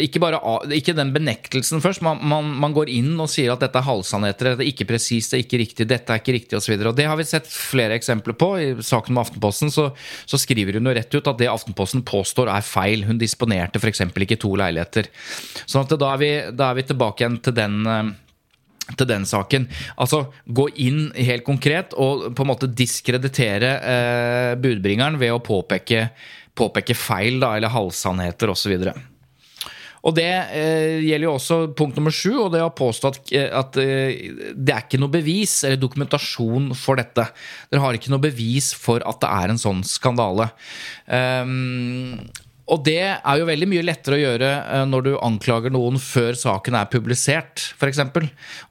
[0.00, 0.40] Ikke, bare,
[0.72, 2.00] ikke den benektelsen først.
[2.06, 5.34] Man, man, man går inn og sier at dette er halvsannheter, dette er ikke presist,
[5.34, 6.78] det er ikke riktig, dette er ikke riktig osv.
[6.96, 8.50] Det har vi sett flere eksempler på.
[8.56, 9.90] I saken med Aftenposten så,
[10.24, 13.04] så skriver hun jo rett ut at det Aftenposten påstår er feil.
[13.04, 14.06] Hun disponerte f.eks.
[14.08, 15.12] ikke to leiligheter.
[15.66, 18.14] Sånn at da er vi, da er vi tilbake igjen til den eh,
[18.94, 19.66] til den saken.
[19.98, 26.08] Altså gå inn helt konkret og på en måte diskreditere eh, budbringeren ved å påpeke,
[26.56, 28.76] påpeke feil da, eller halvsannheter osv.
[30.06, 33.48] Og det eh, gjelder jo også punkt nummer sju, og det å påstå at, eh,
[33.50, 37.26] at eh, det er ikke noe bevis eller dokumentasjon for dette.
[37.72, 40.52] Dere har ikke noe bevis for at det er en sånn skandale.
[41.10, 42.22] Um,
[42.66, 46.34] og det er jo veldig mye lettere å gjøre eh, når du anklager noen før
[46.38, 48.00] saken er publisert, f.eks.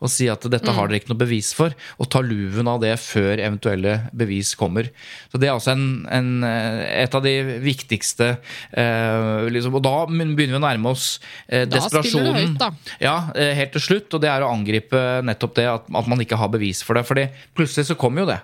[0.04, 2.92] Og si at dette har dere ikke noe bevis for, og ta luven av det
[3.00, 4.90] før eventuelle bevis kommer.
[5.32, 8.34] Så det er altså en, en, eh, et av de viktigste
[8.76, 11.08] eh, liksom, Og da begynner vi å nærme oss
[11.48, 12.42] eh, Da spiller det desperasjonen.
[12.42, 12.98] høyt, da.
[13.04, 16.22] Ja, eh, helt til slutt, og det er å angripe nettopp det at, at man
[16.24, 17.06] ikke har bevis for det.
[17.08, 18.42] Fordi plutselig så kommer jo det.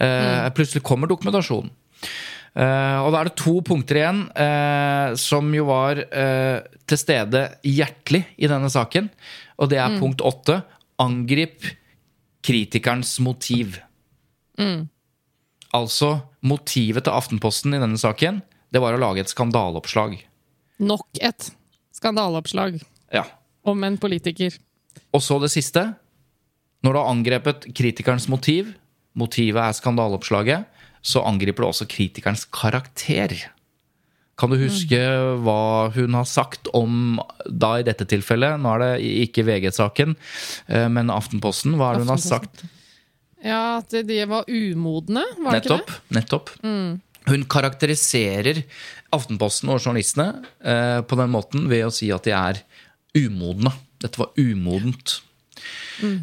[0.00, 1.68] Eh, Plutselig kommer dokumentasjonen.
[2.50, 6.58] Eh, og da er det to punkter igjen uh, som jo var uh,
[6.90, 9.06] til stede hjertelig i denne saken.
[9.62, 10.58] Og det er punkt åtte.
[11.00, 11.68] Angrip
[12.44, 13.78] kritikerens motiv.
[15.70, 16.10] Altså,
[16.44, 18.40] motivet til Aftenposten i denne saken,
[18.72, 20.18] det var å lage et skandaleoppslag.
[20.80, 21.50] Nok et
[21.96, 22.80] skandaleoppslag
[23.12, 23.24] Ja.
[23.64, 24.56] om en politiker.
[25.14, 25.94] Og så det siste.
[26.82, 28.74] Når du har angrepet kritikerens motiv,
[29.14, 30.64] motivet er skandaleoppslaget,
[31.02, 33.32] så angriper du også kritikerens karakter.
[34.40, 34.96] Kan du huske
[35.44, 38.92] hva hun har sagt om, da i dette tilfellet, nå er det
[39.26, 40.14] ikke VG-saken,
[40.72, 42.64] eh, men Aftenposten, hva er det hun har sagt?
[43.44, 45.88] Ja, at de var umodne, var det Nettopp.
[45.92, 46.16] ikke det?
[46.18, 46.50] nettopp.
[47.30, 48.62] hun karakteriserer
[49.12, 52.60] Aftenposten og journalistene eh, på den måten ved å si at de er
[53.16, 53.72] umodne.
[54.00, 55.18] Dette var umodent.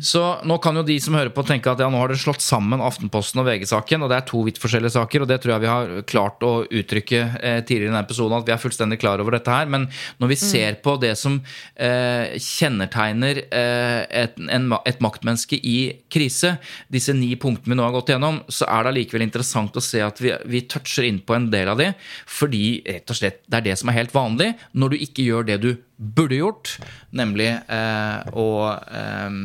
[0.01, 2.41] Så nå kan jo de som hører på tenke at ja, nå har dere slått
[2.41, 5.63] sammen Aftenposten og VG-saken, og det er to vidt forskjellige saker, og det tror jeg
[5.63, 9.21] vi har klart å uttrykke eh, tidligere i denne episoden, at vi er fullstendig klar
[9.21, 9.69] over dette her.
[9.69, 9.87] Men
[10.21, 11.39] når vi ser på det som
[11.75, 15.77] eh, kjennetegner eh, et, en, et maktmenneske i
[16.13, 16.55] krise,
[16.93, 20.01] disse ni punktene vi nå har gått gjennom, så er det allikevel interessant å se
[20.03, 21.91] at vi, vi toucher inn på en del av de,
[22.25, 24.53] fordi rett og slett det er det som er helt vanlig.
[24.77, 26.77] Når du ikke gjør det du burde gjort,
[27.15, 29.41] nemlig eh, å eh,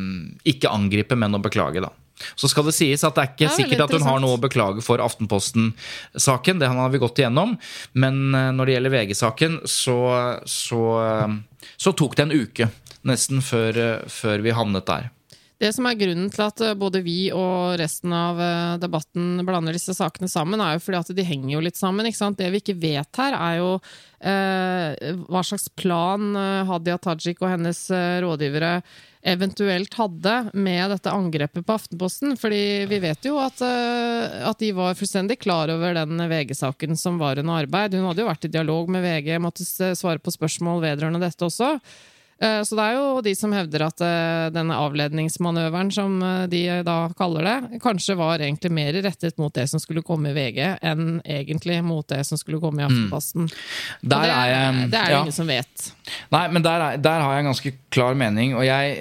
[0.53, 1.91] ikke angripe, men å beklage, da.
[2.35, 4.41] Så skal det sies at det er ikke er sikkert at hun har noe å
[4.41, 6.61] beklage for Aftenposten-saken.
[6.61, 7.57] Det har vi gått igjennom.
[7.97, 9.97] Men eh, når det gjelder VG-saken, så,
[10.49, 12.69] så, eh, så tok det en uke
[13.07, 15.11] nesten før, eh, før vi havnet der.
[15.63, 19.75] Det som er grunnen til at eh, både vi og resten av eh, debatten blander
[19.75, 22.09] disse sakene sammen, er jo fordi at de henger jo litt sammen.
[22.09, 22.39] ikke sant?
[22.41, 27.53] Det vi ikke vet her, er jo eh, hva slags plan eh, Hadia Tajik og
[27.53, 27.85] hennes
[28.25, 28.75] rådgivere
[29.23, 32.35] eventuelt hadde med dette angrepet på Aftenposten.
[32.35, 37.39] Fordi vi vet jo at, at de var fullstendig klar over den VG-saken som var
[37.39, 37.95] under arbeid.
[37.95, 41.77] Hun hadde jo vært i dialog med VG, måtte svare på spørsmål vedrørende dette også.
[42.43, 46.63] Eh, Så det er jo de som hevder at eh, denne avledningsmanøveren, som eh, de
[46.85, 50.59] da kaller det, kanskje var egentlig mer rettet mot det som skulle komme i VG,
[50.83, 53.47] enn egentlig mot det som skulle komme i Aftenposten.
[53.47, 53.53] Mm.
[54.01, 55.21] Der det, er jeg det er det ja.
[55.21, 55.85] ingen som vet.
[56.33, 58.55] Nei, men der, er, der har jeg en ganske klar mening.
[58.57, 58.97] Og jeg,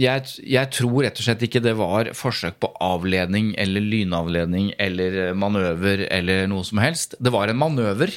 [0.00, 5.36] jeg, jeg tror rett og slett ikke det var forsøk på avledning eller lynavledning eller
[5.38, 7.14] manøver eller noe som helst.
[7.22, 8.16] Det var en manøver.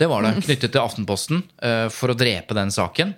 [0.00, 3.12] Det var det, knyttet til Aftenposten, eh, for å drepe den saken.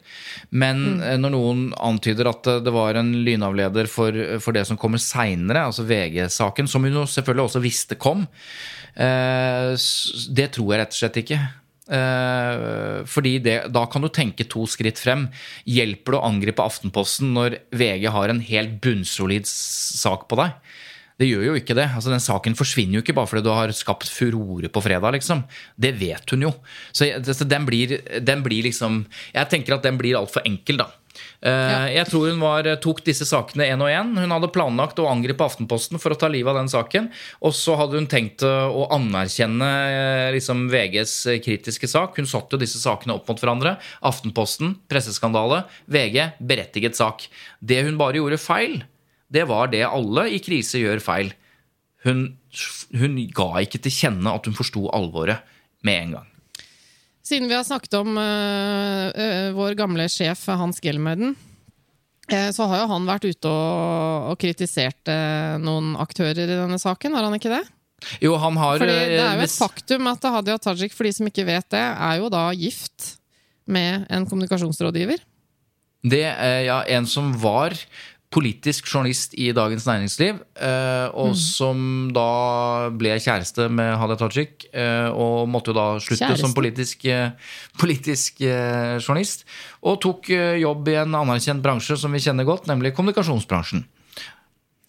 [0.58, 4.78] Men eh, når noen antyder at eh, det var en lynavleder for, for det som
[4.80, 8.26] kommer seinere, altså VG-saken, som hun selvfølgelig også visste kom,
[8.94, 11.38] det tror jeg rett og slett ikke.
[13.10, 15.24] Fordi det, da kan du tenke to skritt frem.
[15.66, 20.54] Hjelper det å angripe Aftenposten når VG har en helt bunnsolid sak på deg?
[21.20, 21.86] Det gjør jo ikke det.
[21.94, 25.44] Altså, den saken forsvinner jo ikke bare fordi du har skapt furore på fredag, liksom.
[25.78, 26.52] Det vet hun jo.
[26.90, 30.90] Så så den blir, den blir liksom Jeg tenker at den blir altfor enkel, da.
[31.44, 31.84] Ja.
[31.92, 34.14] Jeg tror hun var, tok disse sakene én og én.
[34.18, 37.10] Hun hadde planlagt å angripe Aftenposten for å ta livet av den saken.
[37.44, 42.18] Og så hadde hun tenkt eh, å anerkjenne eh, liksom, VGs kritiske sak.
[42.18, 43.76] Hun satte jo disse sakene opp mot hverandre.
[44.02, 45.62] Aftenposten, presseskandale.
[45.86, 47.28] VG, berettiget sak.
[47.60, 48.80] Det hun bare gjorde feil,
[49.34, 51.32] det var det alle i krise gjør feil.
[52.04, 52.26] Hun,
[52.94, 55.42] hun ga ikke til kjenne at hun forsto alvoret
[55.84, 56.30] med en gang.
[57.24, 61.32] Siden vi har snakket om øh, øh, vår gamle sjef Hans Gelmøyden,
[62.28, 66.78] eh, så har jo han vært ute og, og kritisert eh, noen aktører i denne
[66.80, 67.62] saken, har han ikke det?
[68.20, 71.30] Jo, han har Fordi det er jo et faktum at Hadia Tajik, for de som
[71.30, 73.14] ikke vet det, er jo da gift
[73.64, 75.24] med en kommunikasjonsrådgiver.
[76.04, 77.72] Det ja, en som var
[78.34, 81.38] politisk journalist i Dagens Næringsliv, eh, og Mm.
[81.38, 86.40] som da ble kjæreste med Hadia Tajik, eh, og måtte jo da slutte Kjæreste?
[86.40, 87.30] som politisk, eh,
[87.78, 89.44] politisk journalist,
[89.82, 90.28] og tok
[90.60, 93.84] jobb i en anerkjent bransje som vi kjenner godt, nemlig kommunikasjonsbransjen.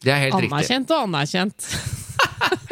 [0.01, 0.51] Det er helt riktig.
[0.51, 1.69] Anerkjent og anerkjent.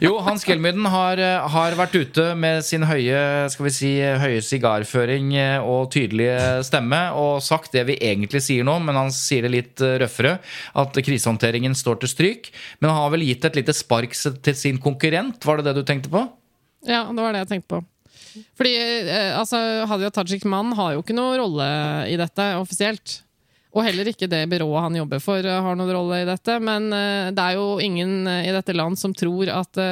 [0.00, 4.40] Jo, Hans Gelmyden har, eh, har vært ute med sin høye skal vi si, høye
[4.44, 9.44] sigarføring eh, og tydelige stemme og sagt det vi egentlig sier nå, men han sier
[9.46, 10.38] det litt eh, røffere.
[10.80, 12.50] At krisehåndteringen står til stryk.
[12.80, 15.86] Men han har vel gitt et lite spark til sin konkurrent, var det det du
[15.86, 16.24] tenkte på?
[16.88, 17.82] Ja, det var det jeg tenkte på.
[18.56, 18.72] Fordi
[19.34, 19.58] altså,
[19.90, 21.66] Hadia Tajik mann har jo ikke noe rolle
[22.08, 23.20] i dette offisielt.
[23.70, 26.58] Og heller ikke det byrået han jobber for, eh, har noen rolle i dette.
[26.62, 29.84] Men eh, det er jo ingen eh, i dette land som tror at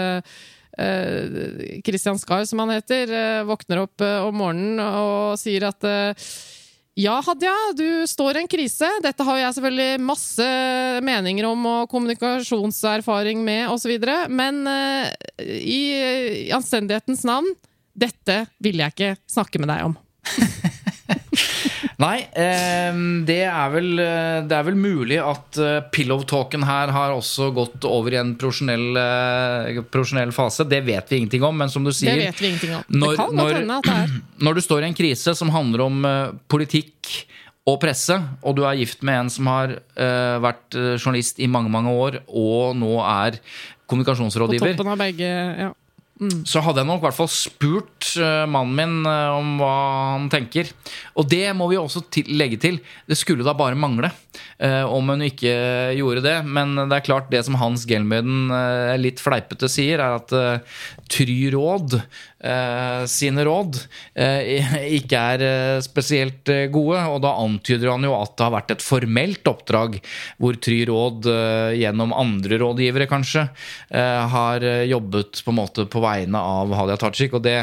[1.82, 3.10] Kristian Skar, som han heter,
[3.48, 5.82] våkner opp om morgenen og sier at
[6.94, 8.86] ja, Hadia, du står i en krise.
[9.02, 10.46] Dette har jeg selvfølgelig masse
[11.02, 13.96] meninger om og kommunikasjonserfaring med osv.
[14.30, 14.62] Men
[15.42, 15.82] i
[16.54, 17.50] anstendighetens navn,
[17.98, 19.98] dette vil jeg ikke snakke med deg om.
[21.98, 27.14] Nei, eh, det, er vel, eh, det er vel mulig at eh, pillow-talken her har
[27.16, 30.66] også gått over i en profesjonell, eh, profesjonell fase.
[30.70, 32.84] Det vet vi ingenting om, men som du sier Det vet vi ingenting om.
[33.02, 34.14] Når- når-.
[34.46, 36.06] Når du står i en krise som handler om
[36.46, 37.10] politikk
[37.66, 38.14] og presse,
[38.46, 42.20] og du er gift med en som har uh, vært journalist i mange mange år,
[42.30, 43.40] og nå er
[43.90, 44.70] kommunikasjonsrådgiver.
[44.72, 45.28] På toppen av begge
[45.66, 45.68] ja.
[46.18, 49.74] Så hadde jeg nok i hvert fall spurt eh, mannen min, eh, om hva
[50.16, 50.70] han tenker.
[51.18, 52.80] Og det må vi også til, legge til.
[53.06, 54.10] Det skulle da bare mangle
[54.58, 55.52] eh, om hun ikke
[55.98, 56.36] gjorde det.
[56.48, 60.82] Men det er klart, det som Hans Gelmøyden eh, litt fleipete sier, er at eh,
[61.06, 62.00] Try Råd
[63.10, 63.80] sine råd
[64.14, 64.62] eh,
[65.00, 67.00] ikke er eh, spesielt eh, gode.
[67.10, 69.98] Og da antyder han jo at det har vært et formelt oppdrag
[70.38, 73.48] hvor Try Råd eh, gjennom andre rådgivere kanskje
[73.90, 77.34] eh, har eh, jobbet på en måte på vegne av Hadia Tajik.
[77.34, 77.56] Og det,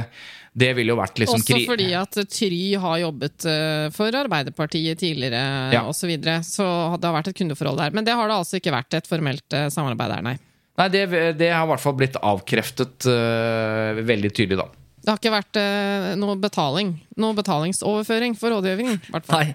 [0.55, 5.45] det ville jo vært liksom Også fordi at Try har jobbet eh, for Arbeiderpartiet tidligere
[5.76, 5.86] Ja.
[5.88, 6.67] og Så, videre, så
[6.99, 7.95] det har vært et kundeforhold der.
[7.95, 10.36] Men det har det altså ikke vært et formelt eh, samarbeid der, nei.
[10.76, 11.05] Nei, det,
[11.39, 14.67] det har i hvert fall blitt avkreftet uh, veldig tydelig, da.
[15.05, 16.95] Det har ikke vært eh, noe betaling.
[17.21, 19.51] Noe betalingsoverføring for rådgivning, i hvert fall.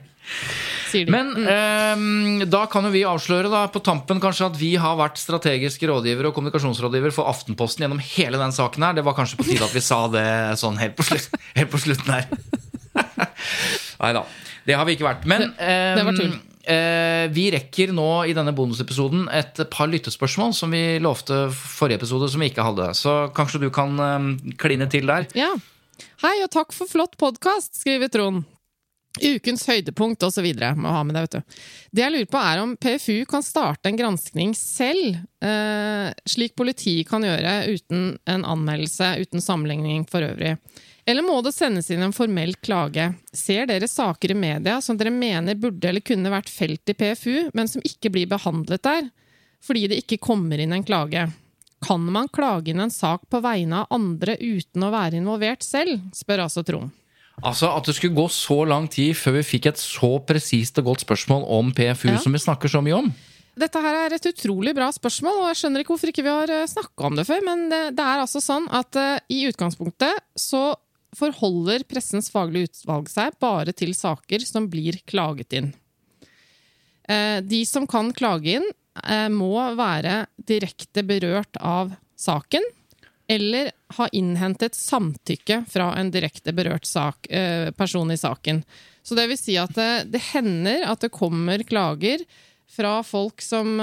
[0.92, 1.10] Sier de.
[1.10, 5.18] Men eh, da kan jo vi avsløre da på tampen kanskje at vi har vært
[5.18, 8.94] strategiske rådgiver og kommunikasjonsrådgiver for Aftenposten gjennom hele den saken her.
[9.00, 10.28] Det var kanskje på tide at vi sa det
[10.62, 12.30] sånn helt på, slutt, helt på slutten her.
[14.04, 14.22] Nei da.
[14.70, 15.26] Det har vi ikke vært.
[15.26, 16.38] Men det, det var tull.
[16.70, 22.30] Eh, vi rekker nå i denne bonusepisoden et par lyttespørsmål som vi lovte forrige episode,
[22.30, 22.92] som vi ikke hadde.
[22.98, 25.28] Så kanskje du kan eh, kline til der.
[25.38, 25.52] Ja.
[26.22, 28.46] Hei og takk for flott podkast, skriver Trond.
[29.18, 30.46] Ukens høydepunkt osv.
[30.78, 31.56] Må ha med det, vet du.
[31.90, 37.08] Det jeg lurer på, er om PFU kan starte en granskning selv, eh, slik politiet
[37.10, 40.54] kan gjøre uten en anmeldelse, uten sammenligning for øvrig.
[41.08, 43.10] Eller må det sendes inn en formell klage?
[43.32, 47.50] Ser dere saker i media som dere mener burde eller kunne vært felt i PFU,
[47.56, 49.08] men som ikke blir behandlet der,
[49.64, 51.26] fordi det ikke kommer inn en klage?
[51.80, 56.02] Kan man klage inn en sak på vegne av andre uten å være involvert selv,
[56.14, 56.92] spør altså Trond.
[57.40, 60.90] Altså At det skulle gå så lang tid før vi fikk et så presist og
[60.90, 62.18] godt spørsmål om PFU Ja.
[62.20, 63.08] som vi snakker så mye om.
[63.56, 66.52] Dette her er et utrolig bra spørsmål, og jeg skjønner ikke hvorfor ikke vi har
[66.68, 70.76] snakka om det før, men det, det er altså sånn at uh, i utgangspunktet så
[71.16, 75.72] forholder Pressens faglige utvalg seg bare til saker som blir klaget inn.
[77.10, 78.68] Eh, de som kan klage inn,
[79.04, 82.62] eh, må være direkte berørt av saken,
[83.30, 88.62] eller ha innhentet samtykke fra en direkte berørt sak, eh, person i saken.
[89.02, 92.22] Så det vil si at det, det hender at det kommer klager
[92.70, 93.78] fra folk som,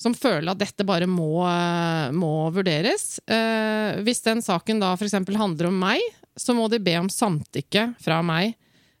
[0.00, 3.20] som føler at dette bare må, eh, må vurderes.
[3.26, 5.14] Eh, Hvis den saken da f.eks.
[5.36, 6.00] handler om meg,
[6.36, 8.54] så må de be om samtykke fra meg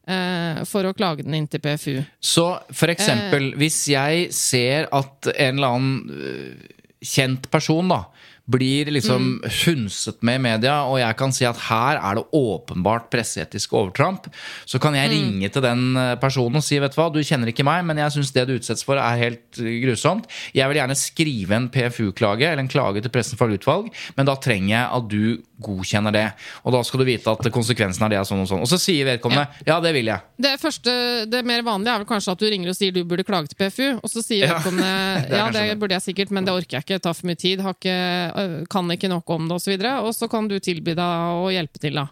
[0.06, 2.04] eh, for å klage den inn til PFU.
[2.20, 2.46] Så
[2.92, 3.58] eksempel, Eh.
[3.58, 6.68] hvis jeg ser at en eller annen øh,
[7.04, 8.04] kjent person da
[8.46, 9.50] blir liksom Mm.
[9.64, 14.26] hunset med i media, og jeg kan si at her er det åpenbart presseetisk overtramp,
[14.66, 14.96] så kan Mm.
[15.00, 17.84] jeg ringe til den øh, personen og si vet du hva, du kjenner ikke meg,
[17.84, 20.26] men jeg syns det du utsettes for er helt øh, grusomt.
[20.54, 24.34] Jeg vil gjerne skrive en PFU-klage, eller en klage til Pressen for utvalg, men da
[24.36, 26.26] trenger jeg at du godkjenner det.
[26.66, 28.60] Og da skal du vite at konsekvensen av det er sånn og sånn.
[28.60, 30.20] Og så sier vedkommende ja, det vil jeg.
[30.38, 33.24] Det første, det mer vanlige er vel kanskje at du ringer og sier du burde
[33.24, 34.92] klage til PFU, og så sier Ja, vedkommende
[35.30, 35.78] det er ja, det det.
[35.80, 38.33] burde jeg sikkert, men det orker jeg ikke, det tar for mye tid, har ikke,
[38.70, 41.52] kan ikke nok om det osv., og, så og så kan du tilby deg å
[41.54, 42.08] hjelpe til, da.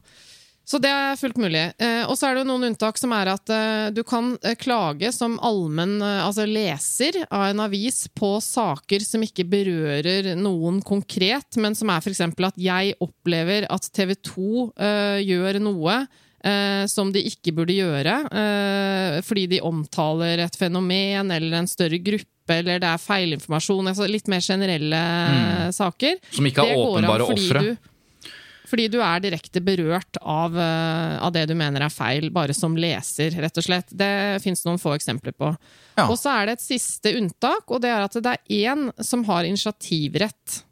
[0.64, 1.62] Så det er fullt mulig.
[1.82, 4.54] Eh, og så er det jo noen unntak som er at eh, du kan eh,
[4.58, 11.58] klage som allmenn altså leser av en avis på saker som ikke berører noen konkret,
[11.58, 12.22] men som er f.eks.
[12.30, 16.04] at jeg opplever at TV 2 eh, gjør noe
[16.44, 22.00] eh, som de ikke burde gjøre, eh, fordi de omtaler et fenomen eller en større
[22.02, 23.92] gruppe, eller det er feilinformasjon.
[23.92, 25.72] Altså litt mer generelle mm.
[25.76, 26.20] saker.
[26.34, 27.64] Som ikke har an åpenbare ofre.
[28.72, 32.76] Fordi du er direkte berørt av, eh, av det du mener er feil, bare som
[32.78, 33.92] leser, rett og slett.
[33.92, 35.50] Det fins noen få eksempler på.
[35.98, 36.06] Ja.
[36.06, 39.26] Og så er det et siste unntak, og det er at det er én som
[39.28, 40.62] har initiativrett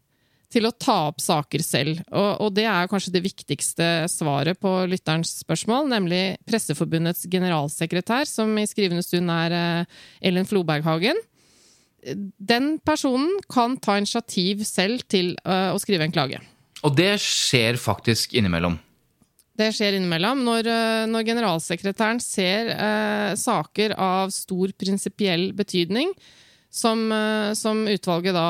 [0.50, 2.00] til å ta opp saker selv.
[2.10, 8.52] Og, og det er kanskje det viktigste svaret på lytterens spørsmål, nemlig Presseforbundets generalsekretær, som
[8.58, 9.98] i skrivende stund er eh,
[10.30, 11.18] Ellen Floberghagen.
[12.00, 16.40] Den personen kan ta initiativ selv til eh, å skrive en klage.
[16.86, 18.78] Og det skjer faktisk innimellom.
[19.60, 20.42] Det skjer innimellom.
[20.46, 26.14] Når, eh, når generalsekretæren ser eh, saker av stor prinsipiell betydning,
[26.70, 28.48] som, eh, som utvalget da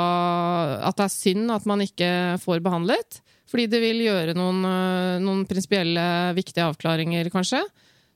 [0.84, 5.18] At det er synd at man ikke får behandlet, fordi det vil gjøre noen, eh,
[5.24, 7.64] noen prinsipielle viktige avklaringer, kanskje,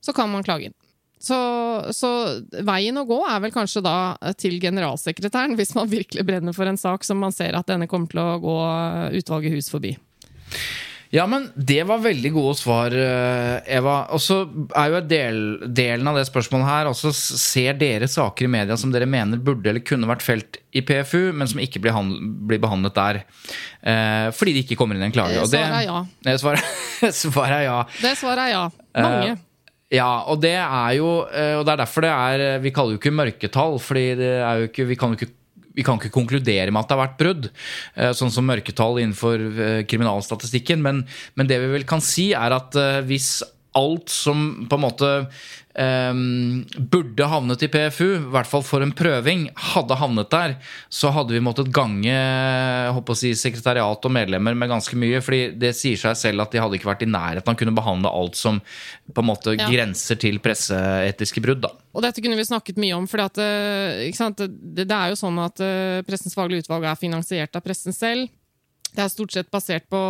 [0.04, 0.78] så kan man klage inn.
[1.24, 1.36] Så,
[1.96, 2.10] så
[2.68, 3.96] veien å gå er vel kanskje da
[4.36, 8.12] til generalsekretæren, hvis man virkelig brenner for en sak som man ser at denne kommer
[8.12, 8.56] til å gå
[9.22, 9.94] utvalget hus forbi.
[11.12, 13.96] Ja, men det var veldig gode svar, eh, Eva.
[14.14, 14.40] Og så
[14.74, 18.92] er jo del, delen av det spørsmålet her også Ser dere saker i media som
[18.94, 21.94] dere mener burde eller kunne vært felt i PFU, men som ikke blir,
[22.48, 23.20] blir behandlet der?
[23.82, 25.38] Eh, fordi det ikke kommer inn en klage.
[25.42, 26.00] Og svaret er ja.
[26.26, 26.76] Det svaret,
[27.14, 27.78] svaret er ja.
[28.00, 28.64] Det svaret er ja.
[28.98, 29.36] Mange.
[29.36, 29.50] Eh,
[29.94, 33.00] ja, og det er jo eh, Og det er derfor det er Vi kaller jo
[33.02, 33.76] ikke mørketall,
[34.18, 34.30] det
[34.70, 35.34] ikke, vi kan jo ikke
[35.74, 37.50] vi kan ikke konkludere med at det har vært brudd,
[37.98, 40.82] eh, sånn som mørketall innenfor eh, kriminalstatistikken.
[40.84, 41.02] Men,
[41.34, 43.36] men det vi vel kan si, er at eh, hvis
[43.74, 45.10] alt som på en måte
[45.74, 50.56] um, burde havnet i PFU, i hvert fall for en prøving, hadde havnet der,
[50.92, 52.14] så hadde vi måttet gange
[53.18, 55.22] si, sekretariat og medlemmer med ganske mye.
[55.24, 57.76] fordi det sier seg selv at de hadde ikke vært i nærheten av å kunne
[57.76, 58.60] behandle alt som
[59.12, 59.68] på en måte ja.
[59.70, 61.64] grenser til presseetiske brudd.
[61.66, 61.74] da.
[61.94, 63.48] Og dette kunne vi snakket mye om, for det,
[64.80, 68.30] det, er jo sånn at eh, Pressens faglige utvalg er finansiert av pressen selv.
[68.94, 70.00] Det er stort sett basert på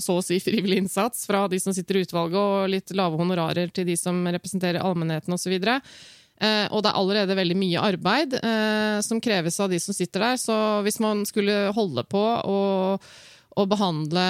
[0.00, 3.72] så å si frivillig innsats fra de som sitter i utvalget, og litt lave honorarer
[3.76, 5.58] til de som representerer allmennheten osv.
[6.40, 10.24] Eh, og det er allerede veldig mye arbeid eh, som kreves av de som sitter
[10.24, 10.40] der.
[10.40, 13.04] Så hvis man skulle holde på og,
[13.60, 14.24] og behandle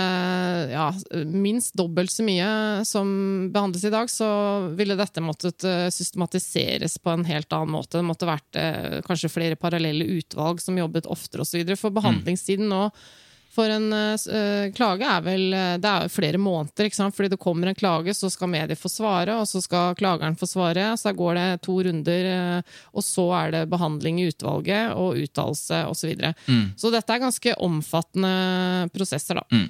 [0.73, 0.89] ja,
[1.31, 2.51] minst dobbelt så mye
[2.89, 3.15] som
[3.55, 4.33] behandles i dag, så
[4.75, 8.01] ville dette måttet eh, systematiseres på en helt annen måte.
[8.01, 11.77] Det måtte vært eh, kanskje flere parallelle utvalg som jobbet oftere osv.
[11.79, 12.89] For behandlingstiden nå
[13.51, 17.17] for en uh, klage er vel eh, Det er jo flere måneder, ikke sant?
[17.17, 20.47] fordi det kommer en klage, så skal medier få svare, og så skal klageren få
[20.47, 20.93] svare.
[21.01, 25.83] Så går det to runder, uh, og så er det behandling i utvalget og uttalelse
[25.91, 25.99] osv.
[26.01, 26.33] Så, videre.
[26.49, 26.63] mm.
[26.81, 29.45] så dette er ganske omfattende prosesser, da.
[29.53, 29.69] Mm.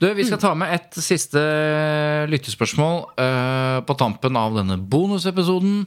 [0.00, 1.40] Du, Vi skal ta med et siste
[2.28, 5.86] lyttespørsmål uh, på tampen av denne bonusepisoden.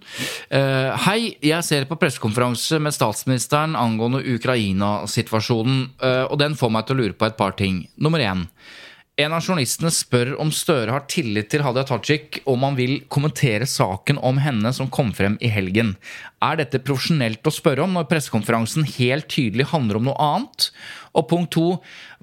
[0.50, 5.84] Uh, hei, jeg ser på pressekonferanse med statsministeren angående Ukraina-situasjonen.
[6.02, 7.84] Uh, og den får meg til å lure på et par ting.
[8.02, 8.48] Nummer én.
[9.20, 13.66] En av journalistene spør om Støre har tillit til Hadia Tajik, om han vil kommentere
[13.68, 15.98] saken om henne som kom frem i helgen.
[16.40, 20.70] Er dette profesjonelt å spørre om når pressekonferansen helt tydelig handler om noe annet?
[21.20, 21.66] Og punkt to,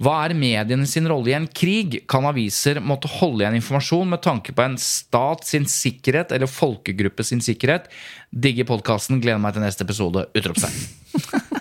[0.00, 1.98] hva er mediene sin rolle i en krig?
[2.08, 7.28] Kan aviser måtte holde igjen informasjon med tanke på en stat sin sikkerhet eller folkegruppe
[7.28, 7.92] sin sikkerhet?
[8.32, 10.24] Digger podkasten, gleder meg til neste episode!
[10.32, 11.52] Utropstegn.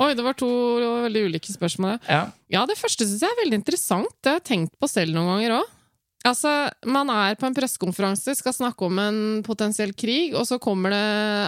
[0.00, 0.48] Oi, det var to
[1.04, 1.98] veldig ulike spørsmål.
[2.08, 4.14] Ja, ja det første syns jeg er veldig interessant.
[4.22, 5.76] Det har jeg tenkt på selv noen ganger òg.
[6.28, 6.50] Altså,
[6.84, 11.06] Man er på en pressekonferanse, skal snakke om en potensiell krig, og så kommer det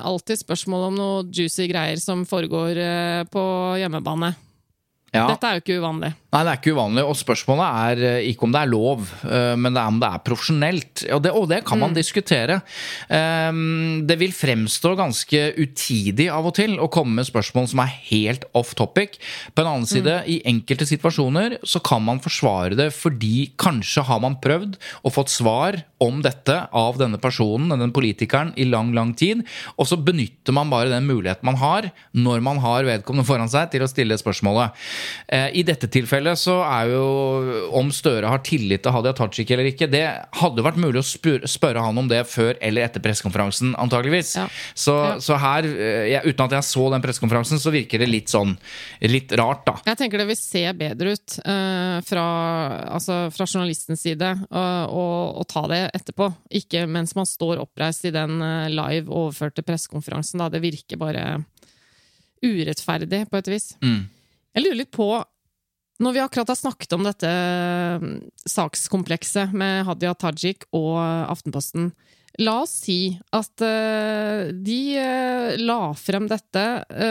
[0.09, 3.43] alltid spørsmål om noe juicy greier som foregår eh, på
[3.83, 4.33] hjemmebane.
[5.13, 5.27] Ja.
[5.29, 6.09] Dette er jo ikke uvanlig.
[6.33, 7.03] Nei, det er ikke uvanlig.
[7.05, 10.09] Og spørsmålet er eh, ikke om det er lov, eh, men det er om det
[10.09, 11.03] er profesjonelt.
[11.13, 11.97] Og det, og det kan man mm.
[11.99, 12.57] diskutere.
[13.13, 17.93] Ehm, det vil fremstå ganske utidig av og til å komme med spørsmål som er
[18.09, 19.19] helt off topic.
[19.53, 20.31] På en annen side, mm.
[20.33, 25.35] i enkelte situasjoner så kan man forsvare det fordi kanskje har man prøvd og fått
[25.35, 29.45] svar om dette av denne personen, denne politikeren, i lang, lang tid.
[29.77, 33.69] Og så benytter man bare den muligheten man har, når man har vedkommende foran seg,
[33.77, 34.73] til å stille spørsmålet.
[35.27, 37.05] Eh, I dette tilfellet så er jo
[37.79, 40.05] om Støre har tillit til Hadia Tajik eller ikke, det
[40.41, 44.35] hadde vært mulig å spørre, spørre han om det før eller etter pressekonferansen, antageligvis.
[44.41, 44.47] Ja.
[44.75, 45.17] Så, ja.
[45.25, 48.57] så, her, eh, uten at jeg så den pressekonferansen, så virker det litt sånn
[49.09, 49.77] litt rart, da.
[49.93, 52.27] Jeg tenker det vil se bedre ut uh, fra,
[52.95, 56.29] altså, fra journalistens side å ta det etterpå.
[56.63, 60.43] Ikke mens man står oppreist i den uh, live overførte pressekonferansen.
[60.43, 60.51] Da.
[60.53, 61.27] Det virker bare
[62.43, 63.73] urettferdig, på et vis.
[63.83, 64.03] Mm.
[64.53, 65.09] Jeg lurer litt på
[66.03, 67.29] når vi akkurat har snakket om dette
[68.03, 68.17] mm,
[68.49, 71.93] sakskomplekset med Hadia Tajik og Aftenposten
[72.41, 76.63] La oss si at uh, de uh, la frem dette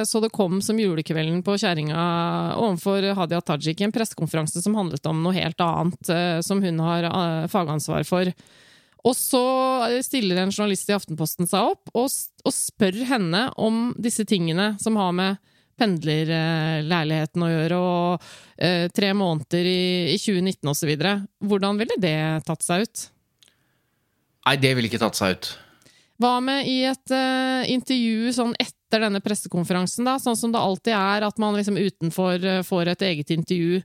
[0.10, 2.06] så det kom som julekvelden på kjerringa
[2.58, 6.10] overfor Hadia Tajik i en pressekonferanse som handlet om noe helt annet,
[6.42, 7.06] som hun har
[7.54, 8.32] fagansvar for.
[9.06, 9.44] Og så
[10.06, 12.10] stiller en journalist i Aftenposten seg opp og,
[12.46, 15.51] og spør henne om disse tingene som har med
[15.82, 18.30] pendlerleiligheten å gjøre, og
[18.62, 20.94] eh, tre måneder i, i 2019 osv.
[21.52, 22.16] Hvordan ville det
[22.48, 23.04] tatt seg ut?
[24.48, 25.52] Nei, det ville ikke tatt seg ut.
[26.22, 30.18] Hva med i et eh, intervju sånn etter denne pressekonferansen, da?
[30.22, 33.80] Sånn som det alltid er, at man liksom utenfor uh, får et eget intervju.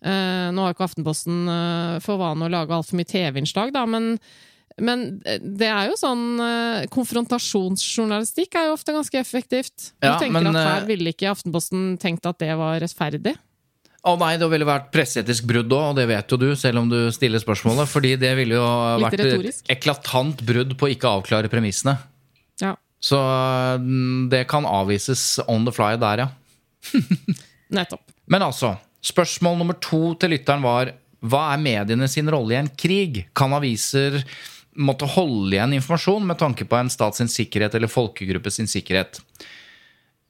[0.00, 1.48] Uh, nå har ikke Aftenposten
[2.04, 4.14] for vane å lage altfor mye TV-innslag, da, men
[4.82, 9.92] men eh, det er jo sånn eh, Konfrontasjonsjournalistikk er jo ofte ganske effektivt.
[10.00, 13.36] Du tenker men, at her eh, ville ikke Aftenposten tenkt at det var rettferdig?
[14.00, 16.86] Å nei, det ville vært presseetisk brudd òg, og det vet jo du, selv om
[16.88, 17.88] du stiller spørsmålet.
[17.90, 18.68] Fordi det ville jo
[19.02, 21.98] vært et eklatant brudd på å ikke avklare premissene.
[22.64, 22.72] Ja.
[23.00, 26.96] Så mm, det kan avvises on the fly der, ja.
[27.76, 28.06] Nettopp.
[28.32, 28.72] Men altså,
[29.04, 33.26] spørsmål nummer to til lytteren var hva er mediene sin rolle i en krig?
[33.36, 34.22] Kan aviser
[34.78, 39.20] måtte holde igjen informasjon med tanke på en stats sikkerhet eller folkegruppe sin sikkerhet?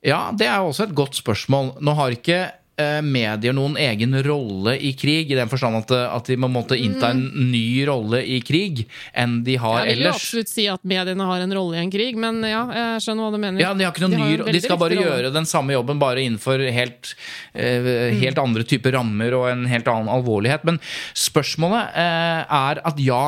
[0.01, 1.75] Ja, det er også et godt spørsmål.
[1.85, 2.39] Nå har ikke
[2.81, 6.79] eh, medier noen egen rolle i krig, i den forstand at, at de må måtte
[6.81, 7.21] innta en
[7.51, 9.91] ny rolle i krig enn de har ellers.
[9.91, 12.63] Jeg vil jo absolutt si at mediene har en rolle i en krig, men ja,
[12.79, 13.61] jeg skjønner hva du mener.
[13.61, 15.35] Ja, De har ikke noen De ny, de skal bare gjøre rolle.
[15.37, 17.13] den samme jobben, bare innenfor helt,
[17.53, 20.65] eh, helt andre typer rammer og en helt annen alvorlighet.
[20.65, 20.81] Men
[21.13, 23.23] spørsmålet eh, er at ja.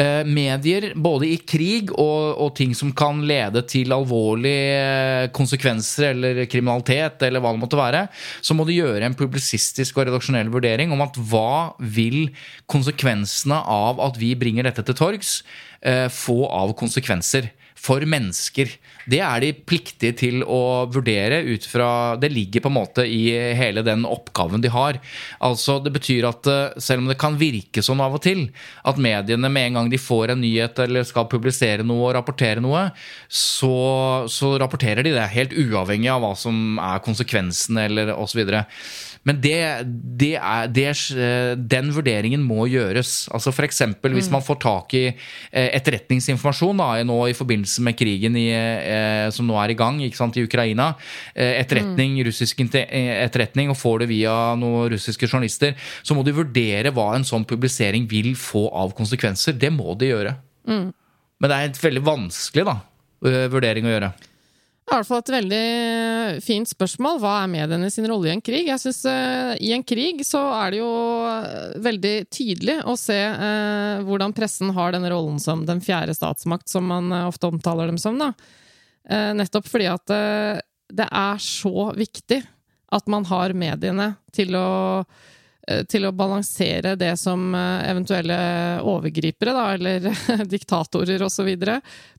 [0.00, 6.10] Eh, Medier, både i krig og, og ting som kan lede til alvorlige eh, konsekvenser
[6.14, 8.06] eller kriminalitet, eller hva det måtte være,
[8.40, 12.30] så må du gjøre en publisistisk og redaksjonell vurdering om at hva vil
[12.70, 15.40] konsekvensene av at vi bringer dette til torgs,
[15.84, 18.68] eh, få av konsekvenser for mennesker.
[19.10, 23.32] Det er de pliktige til å vurdere ut fra Det ligger på en måte i
[23.56, 24.98] hele den oppgaven de har.
[25.40, 28.46] Altså Det betyr at eh, selv om det kan virke sånn av og til
[28.84, 32.62] at mediene med en gang de får en nyhet eller skal publisere noe og rapportere
[32.62, 32.88] noe,
[33.26, 33.74] så,
[34.28, 35.26] så rapporterer de det.
[35.32, 38.44] Helt uavhengig av hva som er konsekvensene eller osv.
[39.28, 39.52] Men det,
[40.16, 43.26] det er, det, er- den vurderingen må gjøres.
[43.36, 43.82] Altså F.eks.
[44.00, 49.26] hvis man får tak i eh, etterretningsinformasjon da, nå i forbindelse med krigen i, eh,
[49.36, 50.94] som nå er i gang sant, i Ukraina.
[51.34, 56.32] eh, Etterretning, russisk eh, etterretning, og får det via noen russiske journalister, så må de
[56.40, 59.52] vurdere hva en sånn publisering vil få av konsekvenser.
[59.60, 60.34] Det må de gjøre.
[60.66, 62.78] Men det er et veldig vanskelig da,
[63.28, 64.12] eh, vurdering å gjøre.
[64.90, 65.64] I hvert fall et veldig
[66.44, 67.18] fint spørsmål.
[67.22, 68.68] Hva er mediene sin rolle i en krig?
[68.68, 70.90] Jeg synes uh, I en krig så er det jo
[71.26, 76.68] eh, veldig tydelig å se uh, hvordan pressen har denne rollen som den fjerde statsmakt,
[76.70, 78.20] som man uh, ofte omtaler dem som.
[78.20, 78.32] da.
[79.10, 80.12] Nettopp fordi at
[80.92, 82.36] det er så viktig
[82.94, 84.68] at man har mediene til å
[85.90, 88.36] til å balansere det som eh, eventuelle
[88.86, 91.50] overgripere, da, eller diktatorer osv.,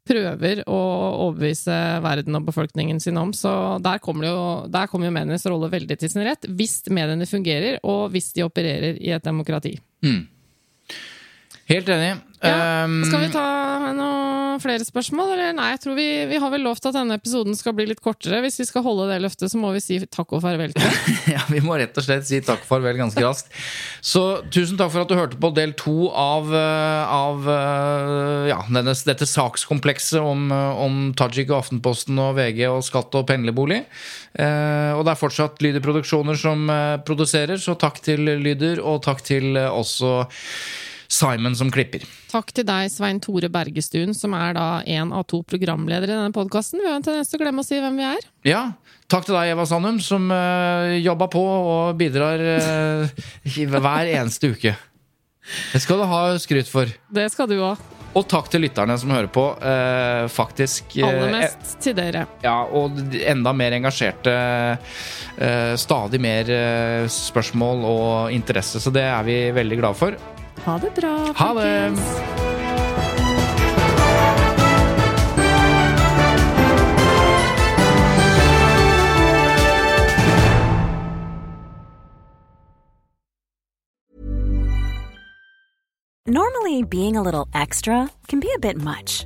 [0.08, 0.82] prøver å
[1.28, 3.34] overbevise verden og befolkningen sin om.
[3.38, 3.52] Så
[3.86, 7.80] der kommer, jo, der kommer jo medienes rolle veldig til sin rett, hvis mediene fungerer,
[7.86, 9.76] og hvis de opererer i et demokrati.
[11.72, 12.12] Helt enig.
[12.42, 13.42] Ja, Um, skal vi ta
[13.94, 15.52] noen flere spørsmål, eller?
[15.54, 18.40] Nei, jeg tror vi, vi har vel lovt at denne episoden skal bli litt kortere.
[18.42, 20.98] Hvis vi skal holde det løftet, så må vi si takk og farvel til.
[21.36, 23.54] Ja, Vi må rett og slett si takk og farvel ganske raskt.
[24.02, 28.60] Så tusen takk for at du hørte på del to av, eh, av eh, ja,
[28.74, 33.84] denne, dette sakskomplekset om, eh, om Tajik og Aftenposten og VG og skatt og pendlerbolig.
[34.34, 36.66] Eh, og det er fortsatt Lyder Produksjoner som
[37.06, 40.26] produserer, så takk til Lyder, og takk til også
[41.12, 42.06] Simon som klipper.
[42.32, 46.36] Takk til deg, Svein Tore Bergestuen, som er da en av to programledere i denne
[46.36, 46.80] podkasten.
[46.80, 48.28] Vi har en tendens til å glemme å si hvem vi er.
[48.48, 48.62] Ja,
[49.12, 54.78] takk til deg, Eva Sandum, som uh, jobba på og bidrar uh, hver eneste uke.
[55.74, 56.88] Det skal du ha skryt for.
[57.12, 57.82] Det skal du òg.
[58.12, 59.44] Og takk til lytterne som hører på.
[59.64, 62.26] eh, faktisk eh, Aller mest til dere.
[62.44, 64.34] Ja, og enda mer engasjerte.
[65.40, 70.20] eh, stadig mer eh, spørsmål og interesse, så det er vi veldig glad for.
[70.58, 71.98] Ha det bra, Ha det!
[86.28, 89.26] Normally, being a little extra can be a bit much,